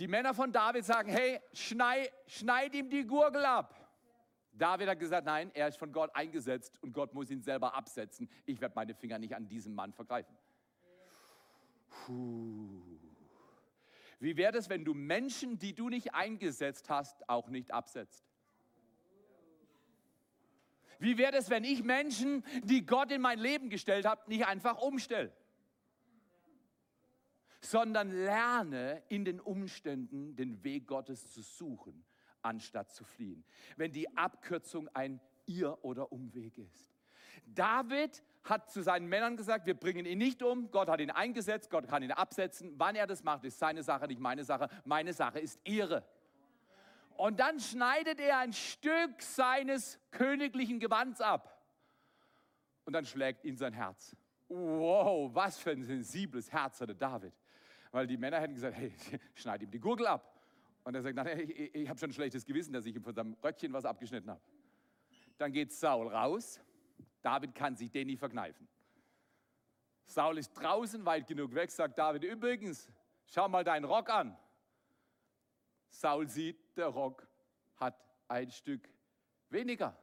[0.00, 3.79] Die Männer von David sagen, hey, schneid, schneid ihm die Gurgel ab.
[4.52, 8.28] David hat gesagt, nein, er ist von Gott eingesetzt und Gott muss ihn selber absetzen.
[8.46, 10.36] Ich werde meine Finger nicht an diesem Mann vergreifen.
[11.88, 12.82] Puh.
[14.18, 18.24] Wie wäre es, wenn du Menschen, die du nicht eingesetzt hast, auch nicht absetzt?
[20.98, 24.78] Wie wäre es, wenn ich Menschen, die Gott in mein Leben gestellt hat, nicht einfach
[24.78, 25.32] umstelle?
[27.62, 32.04] Sondern lerne in den Umständen den Weg Gottes zu suchen
[32.42, 33.44] anstatt zu fliehen.
[33.76, 36.94] Wenn die Abkürzung ein Irr- oder Umweg ist.
[37.46, 41.70] David hat zu seinen Männern gesagt, wir bringen ihn nicht um, Gott hat ihn eingesetzt,
[41.70, 42.74] Gott kann ihn absetzen.
[42.76, 44.68] Wann er das macht, ist seine Sache, nicht meine Sache.
[44.84, 46.04] Meine Sache ist Ehre.
[47.16, 51.60] Und dann schneidet er ein Stück seines königlichen Gewands ab.
[52.84, 54.16] Und dann schlägt ihn sein Herz.
[54.48, 57.34] Wow, was für ein sensibles Herz hatte David.
[57.92, 58.92] Weil die Männer hätten gesagt, hey,
[59.34, 60.29] schneid ihm die Gurgel ab.
[60.84, 63.14] Und er sagt, nein, ich, ich, habe schon ein schlechtes Gewissen, dass ich ihm von
[63.14, 64.40] seinem Röckchen was abgeschnitten habe.
[65.38, 66.60] Dann geht Saul raus.
[67.22, 68.66] David kann sich den nicht verkneifen.
[70.06, 72.90] Saul ist draußen weit genug weg, sagt David, übrigens,
[73.26, 74.36] schau mal deinen Rock an.
[75.90, 77.26] Saul sieht, der Rock
[77.76, 78.88] hat ein Stück
[79.50, 79.96] weniger.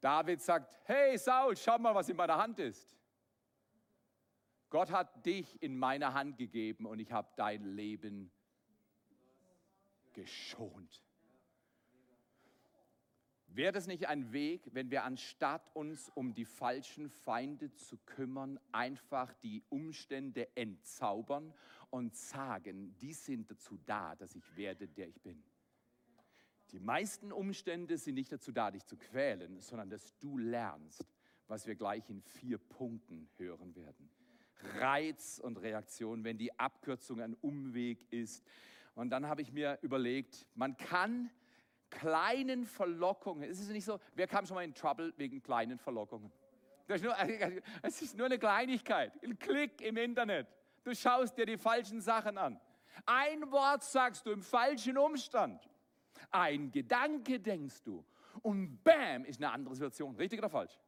[0.00, 2.96] David sagt, hey Saul, schau mal, was in meiner Hand ist.
[4.70, 8.32] Gott hat dich in meine Hand gegeben und ich habe dein Leben
[10.12, 11.02] geschont.
[13.52, 18.60] Wäre das nicht ein Weg, wenn wir anstatt uns um die falschen Feinde zu kümmern,
[18.70, 21.52] einfach die Umstände entzaubern
[21.90, 25.42] und sagen, die sind dazu da, dass ich werde, der ich bin?
[26.70, 31.04] Die meisten Umstände sind nicht dazu da, dich zu quälen, sondern dass du lernst,
[31.48, 34.08] was wir gleich in vier Punkten hören werden.
[34.78, 38.44] Reiz und Reaktion, wenn die Abkürzung ein Umweg ist.
[39.00, 41.30] Und dann habe ich mir überlegt, man kann
[41.88, 46.30] kleinen Verlockungen, es ist nicht so, wer kam schon mal in Trouble wegen kleinen Verlockungen?
[46.86, 47.16] Das ist nur,
[47.82, 50.48] es ist nur eine Kleinigkeit, ein Klick im Internet.
[50.84, 52.60] Du schaust dir die falschen Sachen an.
[53.06, 55.66] Ein Wort sagst du im falschen Umstand.
[56.30, 58.04] Ein Gedanke denkst du.
[58.42, 60.14] Und bam, ist eine andere Situation.
[60.16, 60.78] Richtig oder falsch?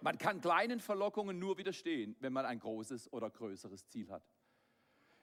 [0.00, 4.24] Man kann kleinen Verlockungen nur widerstehen, wenn man ein großes oder größeres Ziel hat.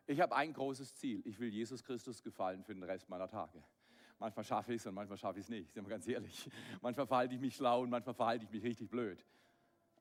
[0.06, 1.22] Ich habe ein großes Ziel.
[1.26, 3.64] Ich will Jesus Christus gefallen für den Rest meiner Tage.
[4.20, 6.50] Manchmal schaffe ich es und manchmal schaffe ich es nicht, sind wir ganz ehrlich.
[6.82, 9.26] Manchmal verhalte ich mich schlau und manchmal verhalte ich mich richtig blöd.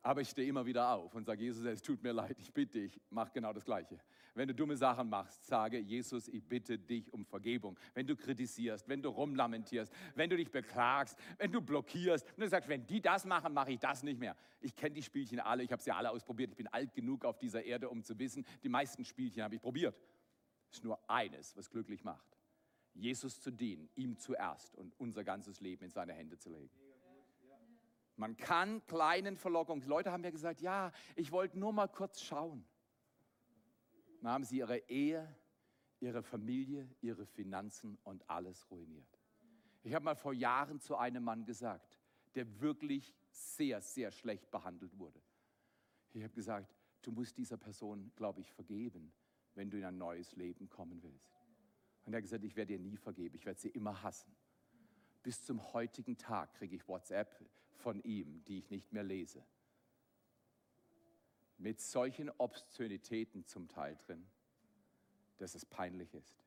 [0.05, 2.81] Aber ich stehe immer wieder auf und sage, Jesus, es tut mir leid, ich bitte
[2.81, 4.01] dich, mach genau das Gleiche.
[4.35, 7.79] Wenn du dumme Sachen machst, sage, Jesus, ich bitte dich um Vergebung.
[7.95, 12.49] Wenn du kritisierst, wenn du rumlamentierst, wenn du dich beklagst, wenn du blockierst, wenn du
[12.49, 14.37] sagst, wenn die das machen, mache ich das nicht mehr.
[14.61, 16.51] Ich kenne die Spielchen alle, ich habe sie alle ausprobiert.
[16.51, 19.63] Ich bin alt genug auf dieser Erde, um zu wissen, die meisten Spielchen habe ich
[19.63, 19.95] probiert.
[20.69, 22.27] Es ist nur eines, was glücklich macht.
[22.95, 26.71] Jesus zu dienen, ihm zuerst und unser ganzes Leben in seine Hände zu legen.
[28.17, 32.65] Man kann kleinen Verlockungen, Leute haben ja gesagt, ja, ich wollte nur mal kurz schauen.
[34.21, 35.35] Dann haben sie ihre Ehe,
[36.01, 39.19] ihre Familie, ihre Finanzen und alles ruiniert.
[39.83, 41.99] Ich habe mal vor Jahren zu einem Mann gesagt,
[42.35, 45.21] der wirklich sehr, sehr schlecht behandelt wurde.
[46.13, 49.13] Ich habe gesagt, du musst dieser Person, glaube ich, vergeben,
[49.55, 51.43] wenn du in ein neues Leben kommen willst.
[52.05, 54.35] Und er hat gesagt, ich werde dir nie vergeben, ich werde sie immer hassen.
[55.23, 57.45] Bis zum heutigen Tag kriege ich WhatsApp
[57.83, 59.45] von ihm, die ich nicht mehr lese.
[61.59, 64.27] Mit solchen Obszönitäten zum Teil drin,
[65.39, 66.45] dass es peinlich ist.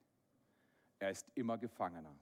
[0.99, 2.17] Er ist immer Gefangener.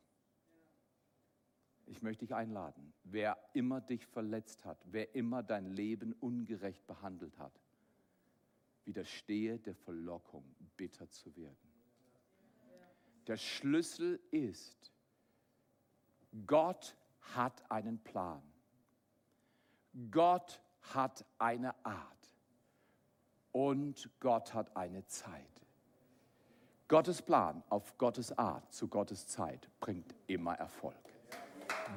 [1.85, 7.37] Ich möchte dich einladen, wer immer dich verletzt hat, wer immer dein Leben ungerecht behandelt
[7.37, 7.59] hat,
[8.85, 10.43] widerstehe der Verlockung,
[10.77, 11.73] bitter zu werden.
[13.27, 14.91] Der Schlüssel ist,
[16.45, 16.95] Gott
[17.35, 18.41] hat einen Plan.
[20.09, 20.59] Gott
[20.93, 22.31] hat eine Art
[23.51, 25.31] und Gott hat eine Zeit.
[26.87, 30.95] Gottes Plan auf Gottes Art zu Gottes Zeit bringt immer Erfolg.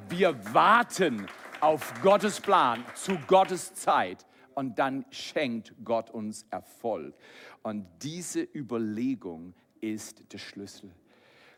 [0.08, 1.26] Wir warten
[1.60, 7.14] auf Gottes Plan zu Gottes Zeit und dann schenkt Gott uns Erfolg.
[7.62, 10.94] Und diese Überlegung ist der Schlüssel.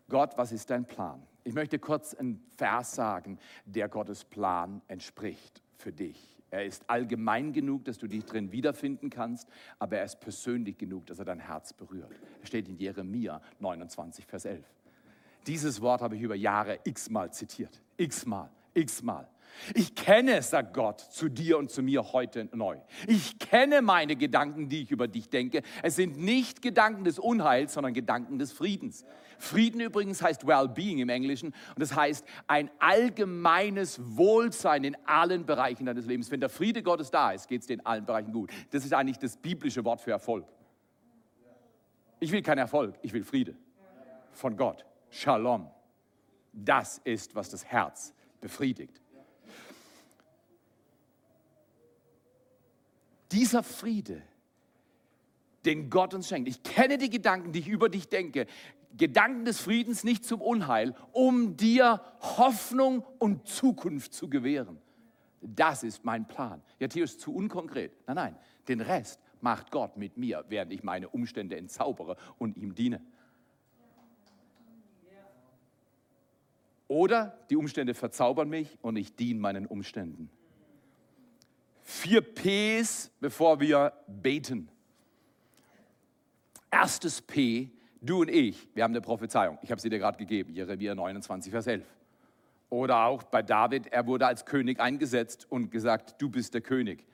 [0.09, 1.27] Gott, was ist dein Plan?
[1.45, 6.37] Ich möchte kurz einen Vers sagen, der Gottes Plan entspricht für dich.
[6.51, 11.07] Er ist allgemein genug, dass du dich drin wiederfinden kannst, aber er ist persönlich genug,
[11.07, 12.13] dass er dein Herz berührt.
[12.41, 14.65] Er steht in Jeremia 29, Vers 11.
[15.47, 17.83] Dieses Wort habe ich über Jahre x-mal zitiert.
[17.97, 19.29] X-mal, x-mal.
[19.75, 22.79] Ich kenne, sagt Gott, zu dir und zu mir heute neu.
[23.07, 25.63] Ich kenne meine Gedanken, die ich über dich denke.
[25.83, 29.05] Es sind nicht Gedanken des Unheils, sondern Gedanken des Friedens.
[29.39, 35.87] Frieden übrigens heißt Well-being im Englischen und das heißt ein allgemeines Wohlsein in allen Bereichen
[35.87, 36.31] deines Lebens.
[36.31, 38.51] Wenn der Friede Gottes da ist, geht es dir in allen Bereichen gut.
[38.71, 40.47] Das ist eigentlich das biblische Wort für Erfolg.
[42.21, 43.55] Ich will keinen Erfolg, ich will Friede
[44.33, 44.85] von Gott.
[45.11, 45.69] Shalom.
[46.53, 49.01] Das ist, was das Herz befriedigt.
[53.33, 54.23] Dieser Friede,
[55.65, 56.49] den Gott uns schenkt.
[56.49, 58.47] Ich kenne die Gedanken, die ich über dich denke.
[58.97, 64.79] Gedanken des Friedens nicht zum Unheil, um dir Hoffnung und Zukunft zu gewähren.
[65.41, 66.63] Das ist mein Plan.
[66.81, 67.93] Ja, Theo ist zu unkonkret.
[68.07, 68.37] Nein, nein,
[68.67, 73.01] den Rest macht Gott mit mir, während ich meine Umstände entzaubere und ihm diene.
[76.89, 80.31] Oder die Umstände verzaubern mich und ich diene meinen Umständen.
[82.01, 84.71] Vier Ps, bevor wir beten.
[86.71, 89.59] Erstes P, du und ich, wir haben eine Prophezeiung.
[89.63, 91.85] Ich habe sie dir gerade gegeben, Jeremia 29, Vers 11.
[92.71, 97.05] Oder auch bei David, er wurde als König eingesetzt und gesagt, du bist der König.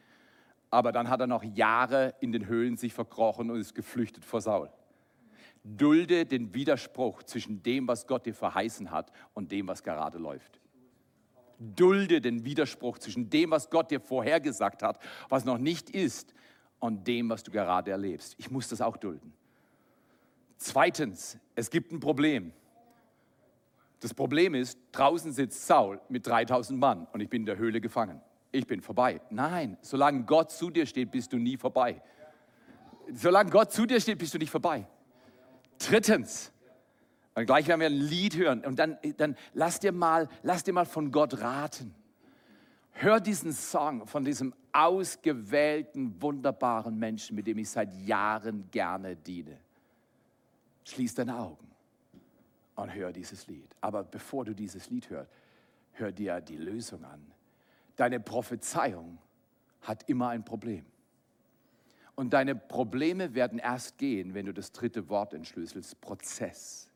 [0.69, 4.43] Aber dann hat er noch Jahre in den Höhlen sich verkrochen und ist geflüchtet vor
[4.43, 4.69] Saul.
[5.63, 10.61] Dulde den Widerspruch zwischen dem, was Gott dir verheißen hat und dem, was gerade läuft.
[11.59, 16.35] Dulde den Widerspruch zwischen dem, was Gott dir vorhergesagt hat, was noch nicht ist,
[16.85, 18.35] und dem, was du gerade erlebst.
[18.37, 19.33] Ich muss das auch dulden.
[20.59, 22.53] Zweitens, es gibt ein Problem.
[24.01, 27.81] Das Problem ist, draußen sitzt Saul mit 3000 Mann und ich bin in der Höhle
[27.81, 28.21] gefangen.
[28.53, 29.23] Ich bin vorbei.
[29.31, 32.03] Nein, solange Gott zu dir steht, bist du nie vorbei.
[33.11, 34.87] Solange Gott zu dir steht, bist du nicht vorbei.
[35.79, 36.53] Drittens,
[37.35, 40.73] und gleich werden wir ein Lied hören und dann, dann lass, dir mal, lass dir
[40.73, 41.95] mal von Gott raten.
[42.93, 49.59] Hör diesen Song von diesem ausgewählten, wunderbaren Menschen, mit dem ich seit Jahren gerne diene.
[50.85, 51.67] Schließ deine Augen
[52.77, 53.69] und hör dieses Lied.
[53.81, 55.31] Aber bevor du dieses Lied hörst,
[55.93, 57.21] hör dir die Lösung an.
[57.97, 59.19] Deine Prophezeiung
[59.81, 60.85] hat immer ein Problem.
[62.15, 66.89] Und deine Probleme werden erst gehen, wenn du das dritte Wort entschlüsselst, Prozess.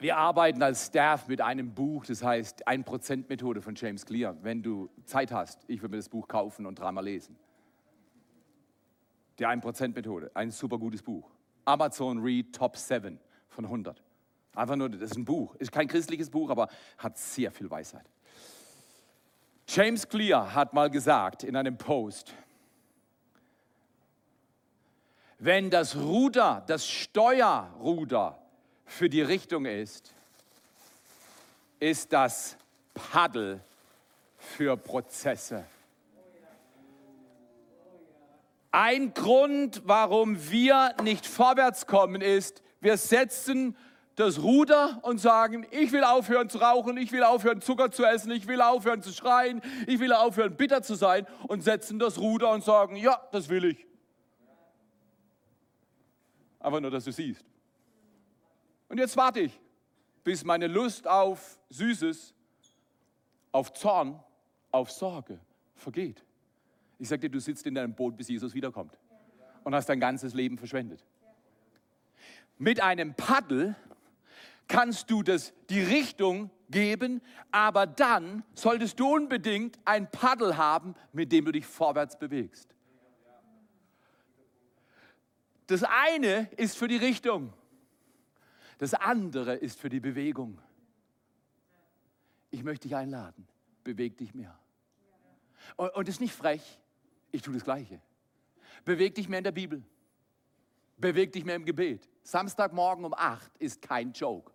[0.00, 4.36] Wir arbeiten als Staff mit einem Buch, das heißt 1%-Methode von James Clear.
[4.42, 7.36] Wenn du Zeit hast, ich würde mir das Buch kaufen und dreimal lesen.
[9.40, 11.28] Die 1%-Methode, ein super gutes Buch.
[11.64, 14.00] Amazon Read Top 7 von 100.
[14.54, 15.56] Einfach nur, das ist ein Buch.
[15.56, 18.08] Ist kein christliches Buch, aber hat sehr viel Weisheit.
[19.66, 22.32] James Clear hat mal gesagt in einem Post,
[25.40, 28.47] wenn das Ruder, das Steuerruder
[28.88, 30.12] für die Richtung ist,
[31.78, 32.56] ist das
[32.94, 33.60] Paddel
[34.38, 35.64] für Prozesse.
[38.70, 43.76] Ein Grund, warum wir nicht vorwärts kommen, ist, wir setzen
[44.16, 48.32] das Ruder und sagen, ich will aufhören zu rauchen, ich will aufhören Zucker zu essen,
[48.32, 52.50] ich will aufhören zu schreien, ich will aufhören bitter zu sein und setzen das Ruder
[52.50, 53.86] und sagen, ja, das will ich.
[56.58, 57.44] Aber nur, dass du siehst.
[58.88, 59.60] Und jetzt warte ich,
[60.24, 62.34] bis meine Lust auf Süßes,
[63.52, 64.22] auf Zorn,
[64.70, 65.38] auf Sorge
[65.74, 66.24] vergeht.
[66.98, 68.98] Ich sage dir, du sitzt in deinem Boot, bis Jesus wiederkommt
[69.64, 71.04] und hast dein ganzes Leben verschwendet.
[72.58, 73.76] Mit einem Paddel
[74.66, 81.32] kannst du das, die Richtung geben, aber dann solltest du unbedingt ein Paddel haben, mit
[81.32, 82.74] dem du dich vorwärts bewegst.
[85.68, 87.52] Das eine ist für die Richtung
[88.78, 90.60] das andere ist für die Bewegung.
[92.50, 93.46] Ich möchte dich einladen,
[93.84, 94.58] beweg dich mehr.
[95.76, 96.80] Und, und ist nicht frech,
[97.30, 98.00] ich tue das Gleiche.
[98.84, 99.84] Beweg dich mehr in der Bibel.
[100.96, 102.08] Beweg dich mehr im Gebet.
[102.22, 104.52] Samstagmorgen um 8 ist kein Joke.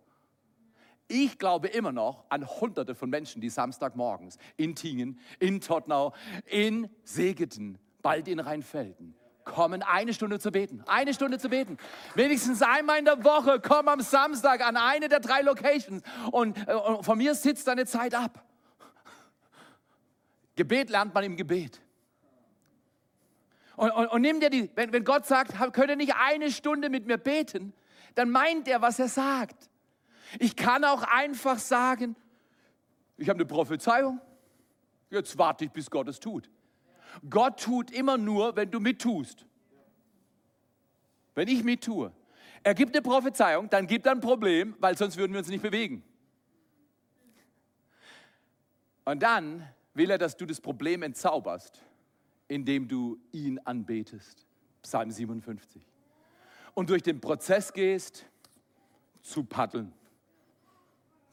[1.06, 6.14] Ich glaube immer noch an Hunderte von Menschen, die Samstagmorgens in Tingen, in Tottenau,
[6.46, 10.82] in Segeten, bald in Rheinfelden kommen, eine Stunde zu beten.
[10.86, 11.76] Eine Stunde zu beten.
[12.14, 16.02] Wenigstens einmal in der Woche komm am Samstag an eine der drei Locations
[16.32, 18.44] und, äh, und von mir sitzt deine Zeit ab.
[20.56, 21.80] Gebet lernt man im Gebet.
[23.76, 26.90] Und, und, und nimm dir die, wenn, wenn Gott sagt, könnt ihr nicht eine Stunde
[26.90, 27.72] mit mir beten,
[28.14, 29.68] dann meint er, was er sagt.
[30.38, 32.16] Ich kann auch einfach sagen,
[33.16, 34.20] ich habe eine Prophezeiung,
[35.10, 36.48] jetzt warte ich, bis Gott es tut.
[37.28, 39.46] Gott tut immer nur, wenn du mittust.
[41.34, 42.12] Wenn ich mittue.
[42.62, 45.62] Er gibt eine Prophezeiung, dann gibt er ein Problem, weil sonst würden wir uns nicht
[45.62, 46.02] bewegen.
[49.04, 51.82] Und dann will er, dass du das Problem entzauberst,
[52.48, 54.46] indem du ihn anbetest.
[54.82, 55.86] Psalm 57.
[56.74, 58.26] Und durch den Prozess gehst,
[59.22, 59.92] zu paddeln.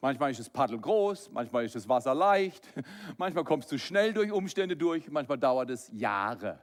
[0.01, 2.67] Manchmal ist das Paddel groß, manchmal ist das Wasser leicht,
[3.17, 6.59] manchmal kommst du schnell durch Umstände durch, manchmal dauert es Jahre.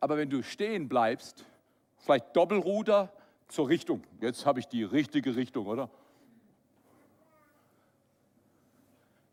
[0.00, 1.44] Aber wenn du stehen bleibst,
[1.98, 3.12] vielleicht Doppelruder
[3.46, 5.88] zur Richtung, jetzt habe ich die richtige Richtung, oder?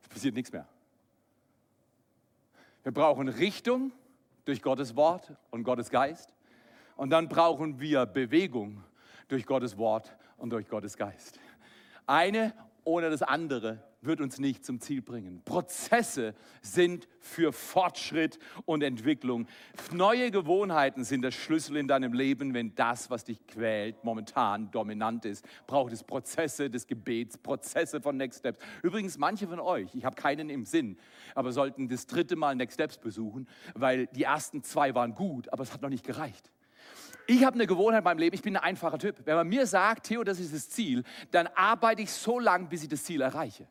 [0.03, 0.67] Es passiert nichts mehr.
[2.83, 3.91] Wir brauchen Richtung
[4.45, 6.33] durch Gottes Wort und Gottes Geist.
[6.95, 8.83] Und dann brauchen wir Bewegung
[9.27, 11.39] durch Gottes Wort und durch Gottes Geist.
[12.09, 12.55] Eine
[12.85, 15.43] ohne das andere wird uns nicht zum Ziel bringen.
[15.45, 16.33] Prozesse
[16.63, 19.45] sind für Fortschritt und Entwicklung.
[19.91, 25.23] Neue Gewohnheiten sind der Schlüssel in deinem Leben, wenn das, was dich quält, momentan dominant
[25.25, 25.45] ist.
[25.67, 28.57] Braucht es Prozesse des Gebets, Prozesse von Next Steps.
[28.81, 30.97] Übrigens, manche von euch, ich habe keinen im Sinn,
[31.35, 35.61] aber sollten das dritte Mal Next Steps besuchen, weil die ersten zwei waren gut, aber
[35.61, 36.49] es hat noch nicht gereicht.
[37.29, 39.17] Ich habe eine Gewohnheit in meinem Leben, ich bin ein einfacher Typ.
[39.23, 42.81] Wenn man mir sagt, Theo, das ist das Ziel, dann arbeite ich so lange, bis
[42.81, 43.67] ich das Ziel erreiche.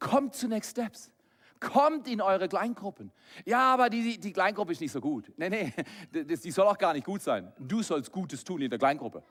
[0.00, 1.12] Kommt zu Next Steps.
[1.60, 3.12] Kommt in eure Kleingruppen.
[3.44, 5.30] Ja, aber die, die Kleingruppe ist nicht so gut.
[5.36, 5.72] Nee, nee,
[6.24, 7.52] die soll auch gar nicht gut sein.
[7.60, 9.22] Du sollst Gutes tun in der Kleingruppe.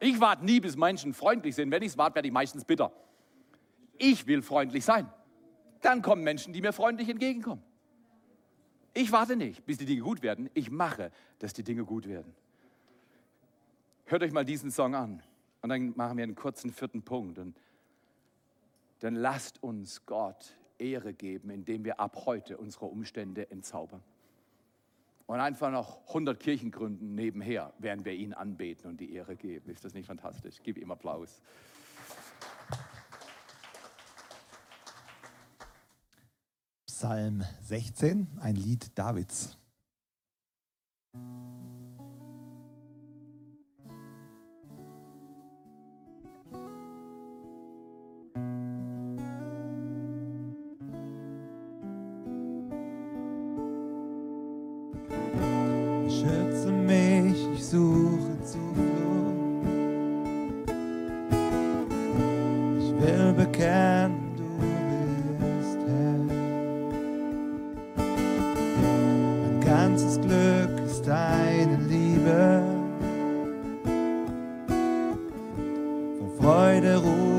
[0.00, 1.70] Ich warte nie, bis Menschen freundlich sind.
[1.70, 2.92] Wenn ich es warte, werde ich meistens bitter.
[3.96, 5.08] Ich will freundlich sein.
[5.80, 7.62] Dann kommen Menschen, die mir freundlich entgegenkommen.
[8.94, 10.48] Ich warte nicht, bis die Dinge gut werden.
[10.54, 12.32] Ich mache, dass die Dinge gut werden.
[14.06, 15.22] Hört euch mal diesen Song an.
[15.62, 17.38] Und dann machen wir einen kurzen vierten Punkt.
[17.38, 17.56] Und
[19.00, 24.02] dann lasst uns Gott Ehre geben, indem wir ab heute unsere Umstände entzaubern.
[25.26, 29.70] Und einfach noch 100 Kirchen gründen nebenher, während wir ihn anbeten und die Ehre geben.
[29.70, 30.56] Ist das nicht fantastisch?
[30.62, 31.40] Gib ihm Applaus.
[37.04, 39.58] Psalm 16, ein Lied Davids.
[76.44, 77.33] Schenkst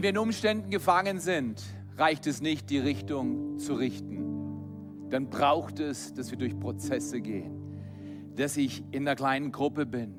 [0.00, 1.62] Wenn wir in Umständen gefangen sind,
[1.98, 5.10] reicht es nicht, die Richtung zu richten.
[5.10, 10.14] Dann braucht es, dass wir durch Prozesse gehen, dass ich in einer kleinen Gruppe bin,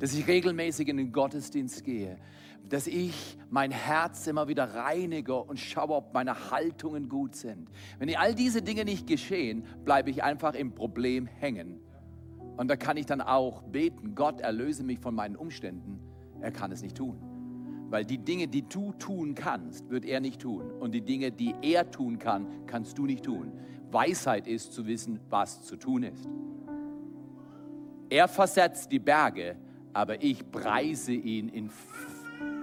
[0.00, 2.18] dass ich regelmäßig in den Gottesdienst gehe,
[2.68, 7.70] dass ich mein Herz immer wieder reinige und schaue, ob meine Haltungen gut sind.
[8.00, 11.78] Wenn all diese Dinge nicht geschehen, bleibe ich einfach im Problem hängen.
[12.56, 16.00] Und da kann ich dann auch beten, Gott erlöse mich von meinen Umständen.
[16.40, 17.29] Er kann es nicht tun.
[17.90, 20.70] Weil die Dinge, die du tun kannst, wird er nicht tun.
[20.78, 23.52] Und die Dinge, die er tun kann, kannst du nicht tun.
[23.90, 26.28] Weisheit ist zu wissen, was zu tun ist.
[28.08, 29.56] Er versetzt die Berge,
[29.92, 31.68] aber ich preise ihn in,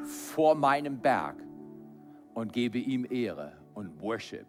[0.06, 1.36] vor meinem Berg
[2.34, 4.48] und gebe ihm Ehre und Worship,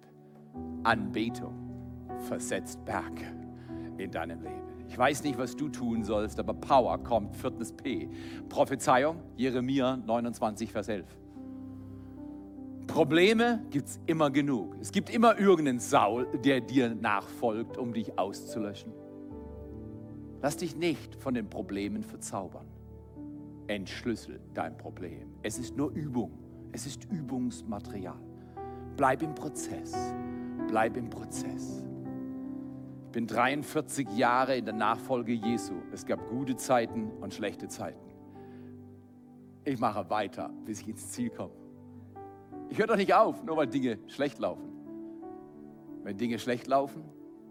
[0.84, 1.54] Anbetung,
[2.20, 3.26] versetzt Berge
[3.96, 4.77] in deinem Leben.
[4.88, 8.08] Ich weiß nicht, was du tun sollst, aber Power kommt, viertes P.
[8.48, 11.06] Prophezeiung, Jeremia 29, Vers 11.
[12.86, 14.76] Probleme gibt es immer genug.
[14.80, 18.92] Es gibt immer irgendeinen Saul, der dir nachfolgt, um dich auszulöschen.
[20.40, 22.66] Lass dich nicht von den Problemen verzaubern.
[23.66, 25.28] Entschlüssel dein Problem.
[25.42, 26.32] Es ist nur Übung.
[26.72, 28.18] Es ist Übungsmaterial.
[28.96, 29.92] Bleib im Prozess.
[30.66, 31.87] Bleib im Prozess.
[33.18, 35.74] Bin 43 Jahre in der Nachfolge Jesu.
[35.90, 38.12] Es gab gute Zeiten und schlechte Zeiten.
[39.64, 41.50] Ich mache weiter, bis ich ins Ziel komme.
[42.68, 44.70] Ich höre doch nicht auf, nur weil Dinge schlecht laufen.
[46.04, 47.02] Wenn Dinge schlecht laufen,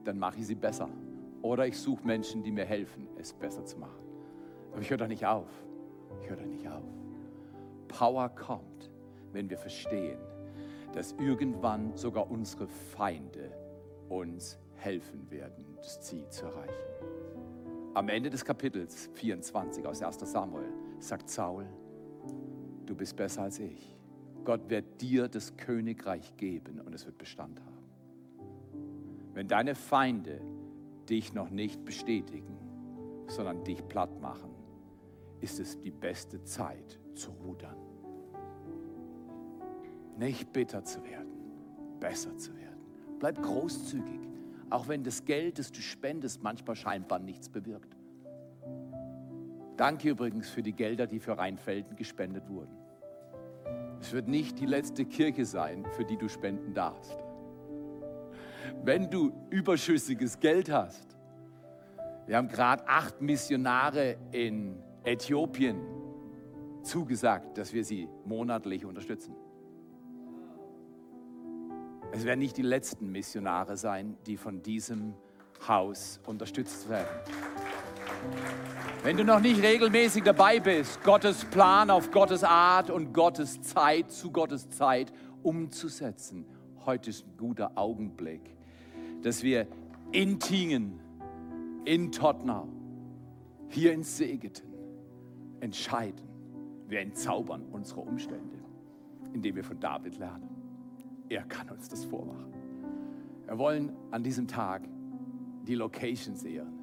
[0.05, 0.88] dann mache ich sie besser.
[1.41, 3.99] Oder ich suche Menschen, die mir helfen, es besser zu machen.
[4.72, 5.49] Aber ich höre doch nicht auf.
[6.22, 6.86] Ich höre doch nicht auf.
[7.89, 8.89] Power kommt,
[9.34, 10.20] wenn wir verstehen,
[10.93, 13.51] dass irgendwann sogar unsere Feinde
[14.07, 16.73] uns helfen werden, das Ziel zu erreichen.
[17.93, 21.65] Am Ende des Kapitels 24 aus 1 Samuel sagt Saul,
[22.86, 23.95] du bist besser als ich.
[24.45, 27.78] Gott wird dir das Königreich geben und es wird Bestand haben.
[29.34, 30.41] Wenn deine Feinde
[31.09, 32.57] dich noch nicht bestätigen,
[33.28, 34.51] sondern dich platt machen,
[35.41, 37.78] ist es die beste Zeit zu rudern.
[40.17, 41.32] Nicht bitter zu werden,
[41.99, 42.80] besser zu werden.
[43.19, 44.26] Bleib großzügig,
[44.70, 47.95] auch wenn das Geld, das du spendest, manchmal scheinbar nichts bewirkt.
[49.78, 52.76] Danke übrigens für die Gelder, die für Rheinfelden gespendet wurden.
[54.01, 57.18] Es wird nicht die letzte Kirche sein, für die du spenden darfst.
[58.84, 61.18] Wenn du überschüssiges Geld hast,
[62.26, 65.80] wir haben gerade acht Missionare in Äthiopien
[66.84, 69.36] zugesagt, dass wir sie monatlich unterstützen.
[72.12, 75.14] Es werden nicht die letzten Missionare sein, die von diesem
[75.68, 77.08] Haus unterstützt werden.
[79.03, 84.12] Wenn du noch nicht regelmäßig dabei bist, Gottes Plan auf Gottes Art und Gottes Zeit
[84.12, 85.12] zu Gottes Zeit
[85.43, 86.45] umzusetzen,
[86.86, 88.41] heute ist ein guter Augenblick,
[89.22, 89.68] dass wir
[90.12, 90.99] in Tingen,
[91.86, 92.68] in Tottenau,
[93.70, 94.74] hier in Segeten
[95.60, 96.28] entscheiden.
[96.88, 98.58] Wir entzaubern unsere Umstände,
[99.34, 100.57] indem wir von David lernen.
[101.30, 102.53] Er kann uns das vormachen.
[103.45, 104.88] Wir wollen an diesem Tag
[105.63, 106.78] die Locations ehren.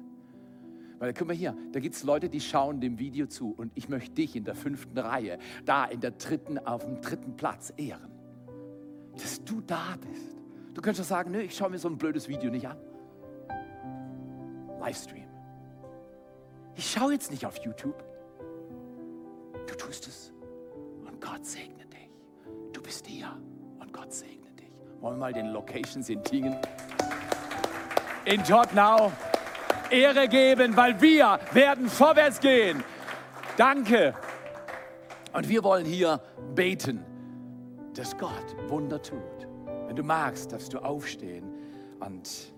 [0.99, 3.89] Weil guck mal hier, da gibt es Leute, die schauen dem Video zu und ich
[3.89, 8.11] möchte dich in der fünften Reihe, da in der dritten, auf dem dritten Platz ehren.
[9.13, 10.35] Dass du da bist.
[10.73, 12.77] Du könntest doch sagen, nö, ich schaue mir so ein blödes Video nicht an.
[14.79, 15.27] Livestream.
[16.75, 18.03] Ich schaue jetzt nicht auf YouTube.
[19.67, 20.33] Du tust es
[21.05, 22.09] und Gott segne dich.
[22.73, 23.37] Du bist hier
[23.95, 24.69] Gott segne dich.
[24.99, 26.57] Wollen wir mal den Locations in Tingen,
[28.25, 29.11] in Tottenau,
[29.89, 32.83] Ehre geben, weil wir werden vorwärts gehen.
[33.55, 34.13] Danke.
[35.31, 36.19] Und wir wollen hier
[36.55, 37.05] beten,
[37.93, 39.47] dass Gott Wunder tut.
[39.87, 41.45] Wenn du magst, darfst du aufstehen.
[41.99, 42.53] Und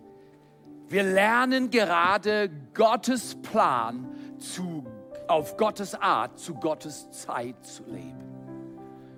[0.88, 4.08] wir lernen gerade Gottes Plan
[4.40, 4.86] zu,
[5.28, 8.24] auf Gottes Art, zu Gottes Zeit zu leben.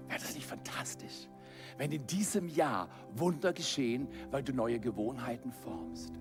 [0.07, 1.29] Wäre das nicht fantastisch,
[1.79, 6.11] wenn in diesem Jahr Wunder geschehen, weil du neue Gewohnheiten formst?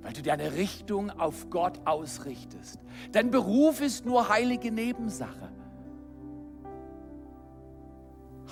[0.00, 2.80] Weil du deine Richtung auf Gott ausrichtest.
[3.12, 5.52] Dein Beruf ist nur heilige Nebensache.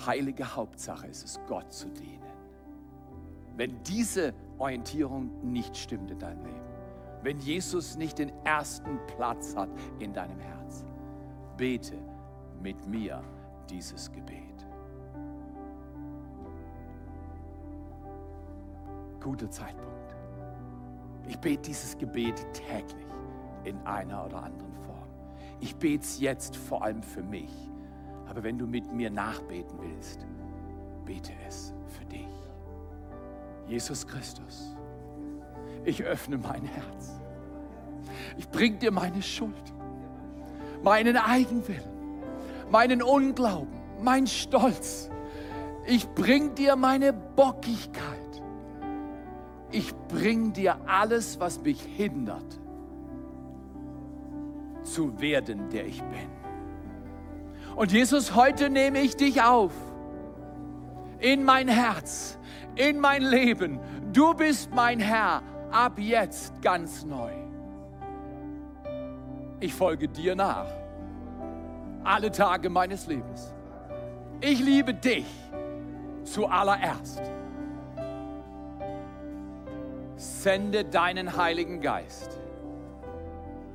[0.05, 2.21] Heilige Hauptsache ist es, Gott zu dienen.
[3.55, 6.69] Wenn diese Orientierung nicht stimmt in deinem Leben,
[7.23, 10.85] wenn Jesus nicht den ersten Platz hat in deinem Herz,
[11.57, 11.97] bete
[12.61, 13.23] mit mir
[13.67, 14.48] dieses Gebet.
[19.21, 20.15] Guter Zeitpunkt.
[21.27, 23.07] Ich bete dieses Gebet täglich
[23.63, 25.07] in einer oder anderen Form.
[25.59, 27.51] Ich bete es jetzt vor allem für mich.
[28.27, 30.25] Aber wenn du mit mir nachbeten willst,
[31.05, 32.27] bete es für dich.
[33.67, 34.75] Jesus Christus,
[35.85, 37.19] ich öffne mein Herz.
[38.37, 39.73] Ich bringe dir meine Schuld,
[40.83, 42.23] meinen Eigenwillen,
[42.71, 45.09] meinen Unglauben, mein Stolz.
[45.85, 48.18] Ich bring dir meine Bockigkeit.
[49.71, 52.59] Ich bring dir alles, was mich hindert,
[54.83, 56.29] zu werden, der ich bin.
[57.75, 59.71] Und Jesus, heute nehme ich dich auf
[61.19, 62.37] in mein Herz,
[62.75, 63.79] in mein Leben.
[64.11, 67.31] Du bist mein Herr ab jetzt ganz neu.
[69.59, 70.67] Ich folge dir nach,
[72.03, 73.53] alle Tage meines Lebens.
[74.41, 75.25] Ich liebe dich
[76.23, 77.21] zuallererst.
[80.19, 82.37] Sende deinen Heiligen Geist.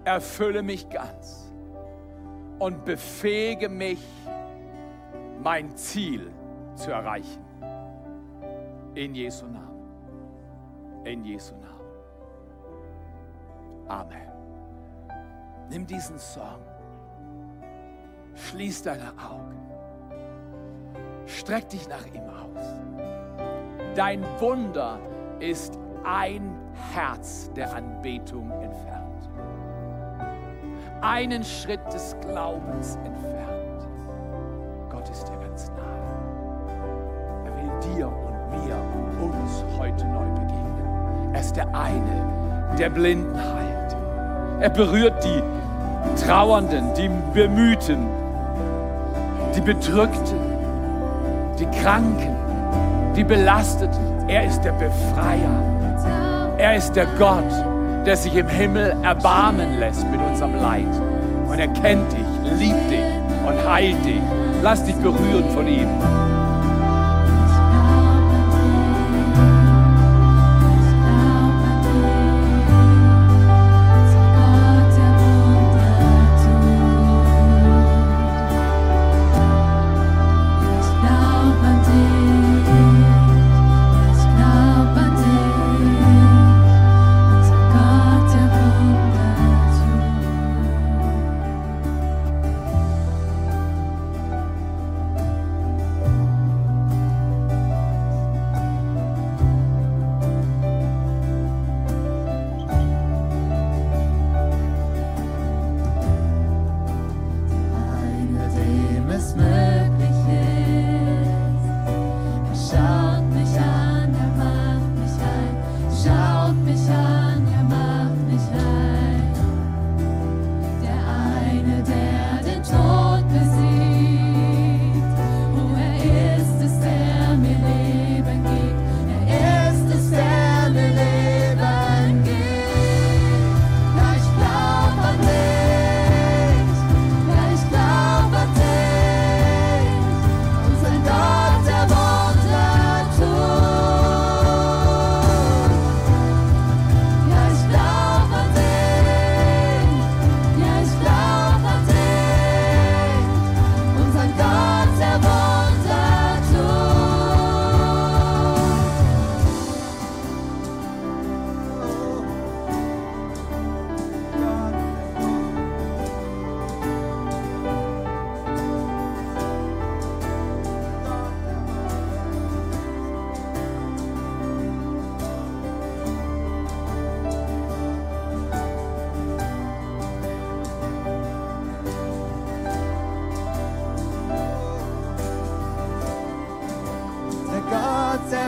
[0.04, 1.50] Erfülle mich ganz
[2.58, 4.06] und befähige mich,
[5.42, 6.30] mein Ziel
[6.74, 7.42] zu erreichen.
[8.94, 11.04] In Jesu Namen.
[11.04, 11.64] In Jesu Namen.
[13.88, 14.28] Amen.
[15.70, 16.60] Nimm diesen Song.
[18.34, 19.58] Schließ deine Augen.
[21.24, 22.66] Streck dich nach ihm aus.
[23.94, 24.98] Dein Wunder
[25.40, 26.54] ist ein
[26.92, 29.30] Herz der Anbetung entfernt.
[31.00, 33.88] Einen Schritt des Glaubens entfernt.
[34.90, 35.84] Gott ist dir ganz nahe.
[37.46, 38.76] Er will dir und mir
[39.20, 41.34] und uns heute neu begegnen.
[41.34, 43.96] Er ist der eine, der Blinden heilt.
[44.60, 45.42] Er berührt die
[46.24, 48.06] Trauernden, die Bemühten,
[49.54, 50.38] die Bedrückten,
[51.58, 52.34] die Kranken,
[53.16, 54.28] die Belasteten.
[54.28, 55.73] Er ist der Befreier.
[56.56, 57.50] Er ist der Gott,
[58.06, 60.86] der sich im Himmel erbarmen lässt mit unserem Leid.
[61.48, 63.04] Und er kennt dich, liebt dich
[63.46, 64.22] und heilt dich.
[64.62, 65.88] Lass dich berühren von ihm.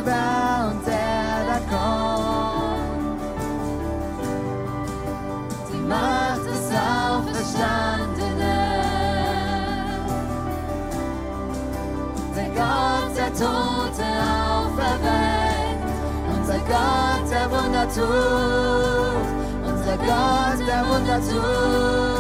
[0.04, 3.20] Wer und der da kommt.
[5.72, 8.46] Die Macht des Auferstandenen.
[12.36, 14.06] Der Gott, der Tote
[14.54, 15.84] auferweckt.
[16.36, 19.26] Unser Gott, der Wunder tut.
[19.66, 22.15] Unser Gott, der Wunder tut.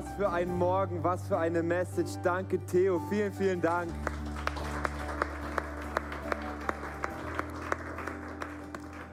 [0.00, 2.12] Was für ein Morgen, was für eine Message.
[2.22, 3.00] Danke, Theo.
[3.10, 3.90] Vielen, vielen Dank.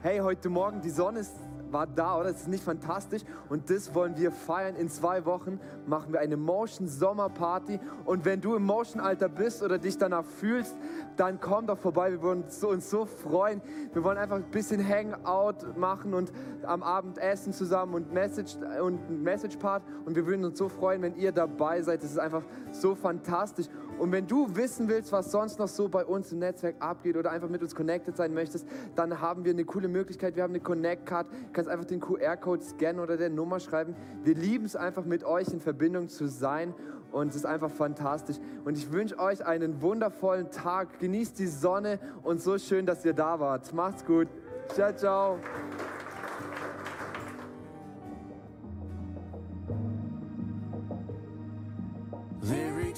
[0.02, 1.34] Hey, heute Morgen, die Sonne ist,
[1.72, 2.32] war da, oder?
[2.32, 3.22] Das ist nicht fantastisch.
[3.48, 4.76] Und das wollen wir feiern.
[4.76, 7.80] In zwei Wochen machen wir eine Motion Sommerparty.
[8.04, 10.74] Und wenn du im Motion-Alter bist oder dich danach fühlst,
[11.16, 12.12] dann komm doch vorbei.
[12.12, 13.60] Wir wollen uns so, freuen.
[13.92, 16.32] Wir wollen einfach ein bisschen Hangout machen und
[16.64, 19.82] am Abend essen zusammen und Message und ein Message-Part.
[20.04, 22.02] Und wir würden uns so freuen, wenn ihr dabei seid.
[22.02, 22.42] Das ist einfach
[22.72, 23.66] so fantastisch.
[23.98, 27.30] Und wenn du wissen willst, was sonst noch so bei uns im Netzwerk abgeht oder
[27.30, 30.36] einfach mit uns connected sein möchtest, dann haben wir eine coole Möglichkeit.
[30.36, 31.26] Wir haben eine Connect-Card.
[31.30, 33.96] Du kannst einfach den QR-Code scannen oder der Nummer schreiben.
[34.22, 36.74] Wir lieben es einfach mit euch in Verbindung zu sein
[37.10, 38.36] und es ist einfach fantastisch.
[38.64, 40.98] Und ich wünsche euch einen wundervollen Tag.
[40.98, 43.72] Genießt die Sonne und so schön, dass ihr da wart.
[43.72, 44.28] Macht's gut.
[44.74, 45.38] Ciao, ciao.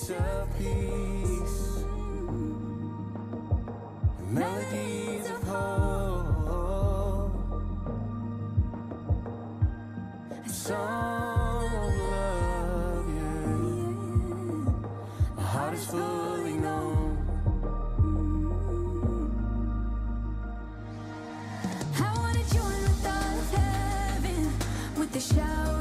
[0.06, 1.84] to peace.
[4.30, 7.32] Melodies of hope.
[10.46, 13.56] Song of love, yeah.
[15.36, 17.18] My heart is fully known.
[21.98, 24.40] I wanna join the thought of heaven
[24.98, 25.79] with the shower.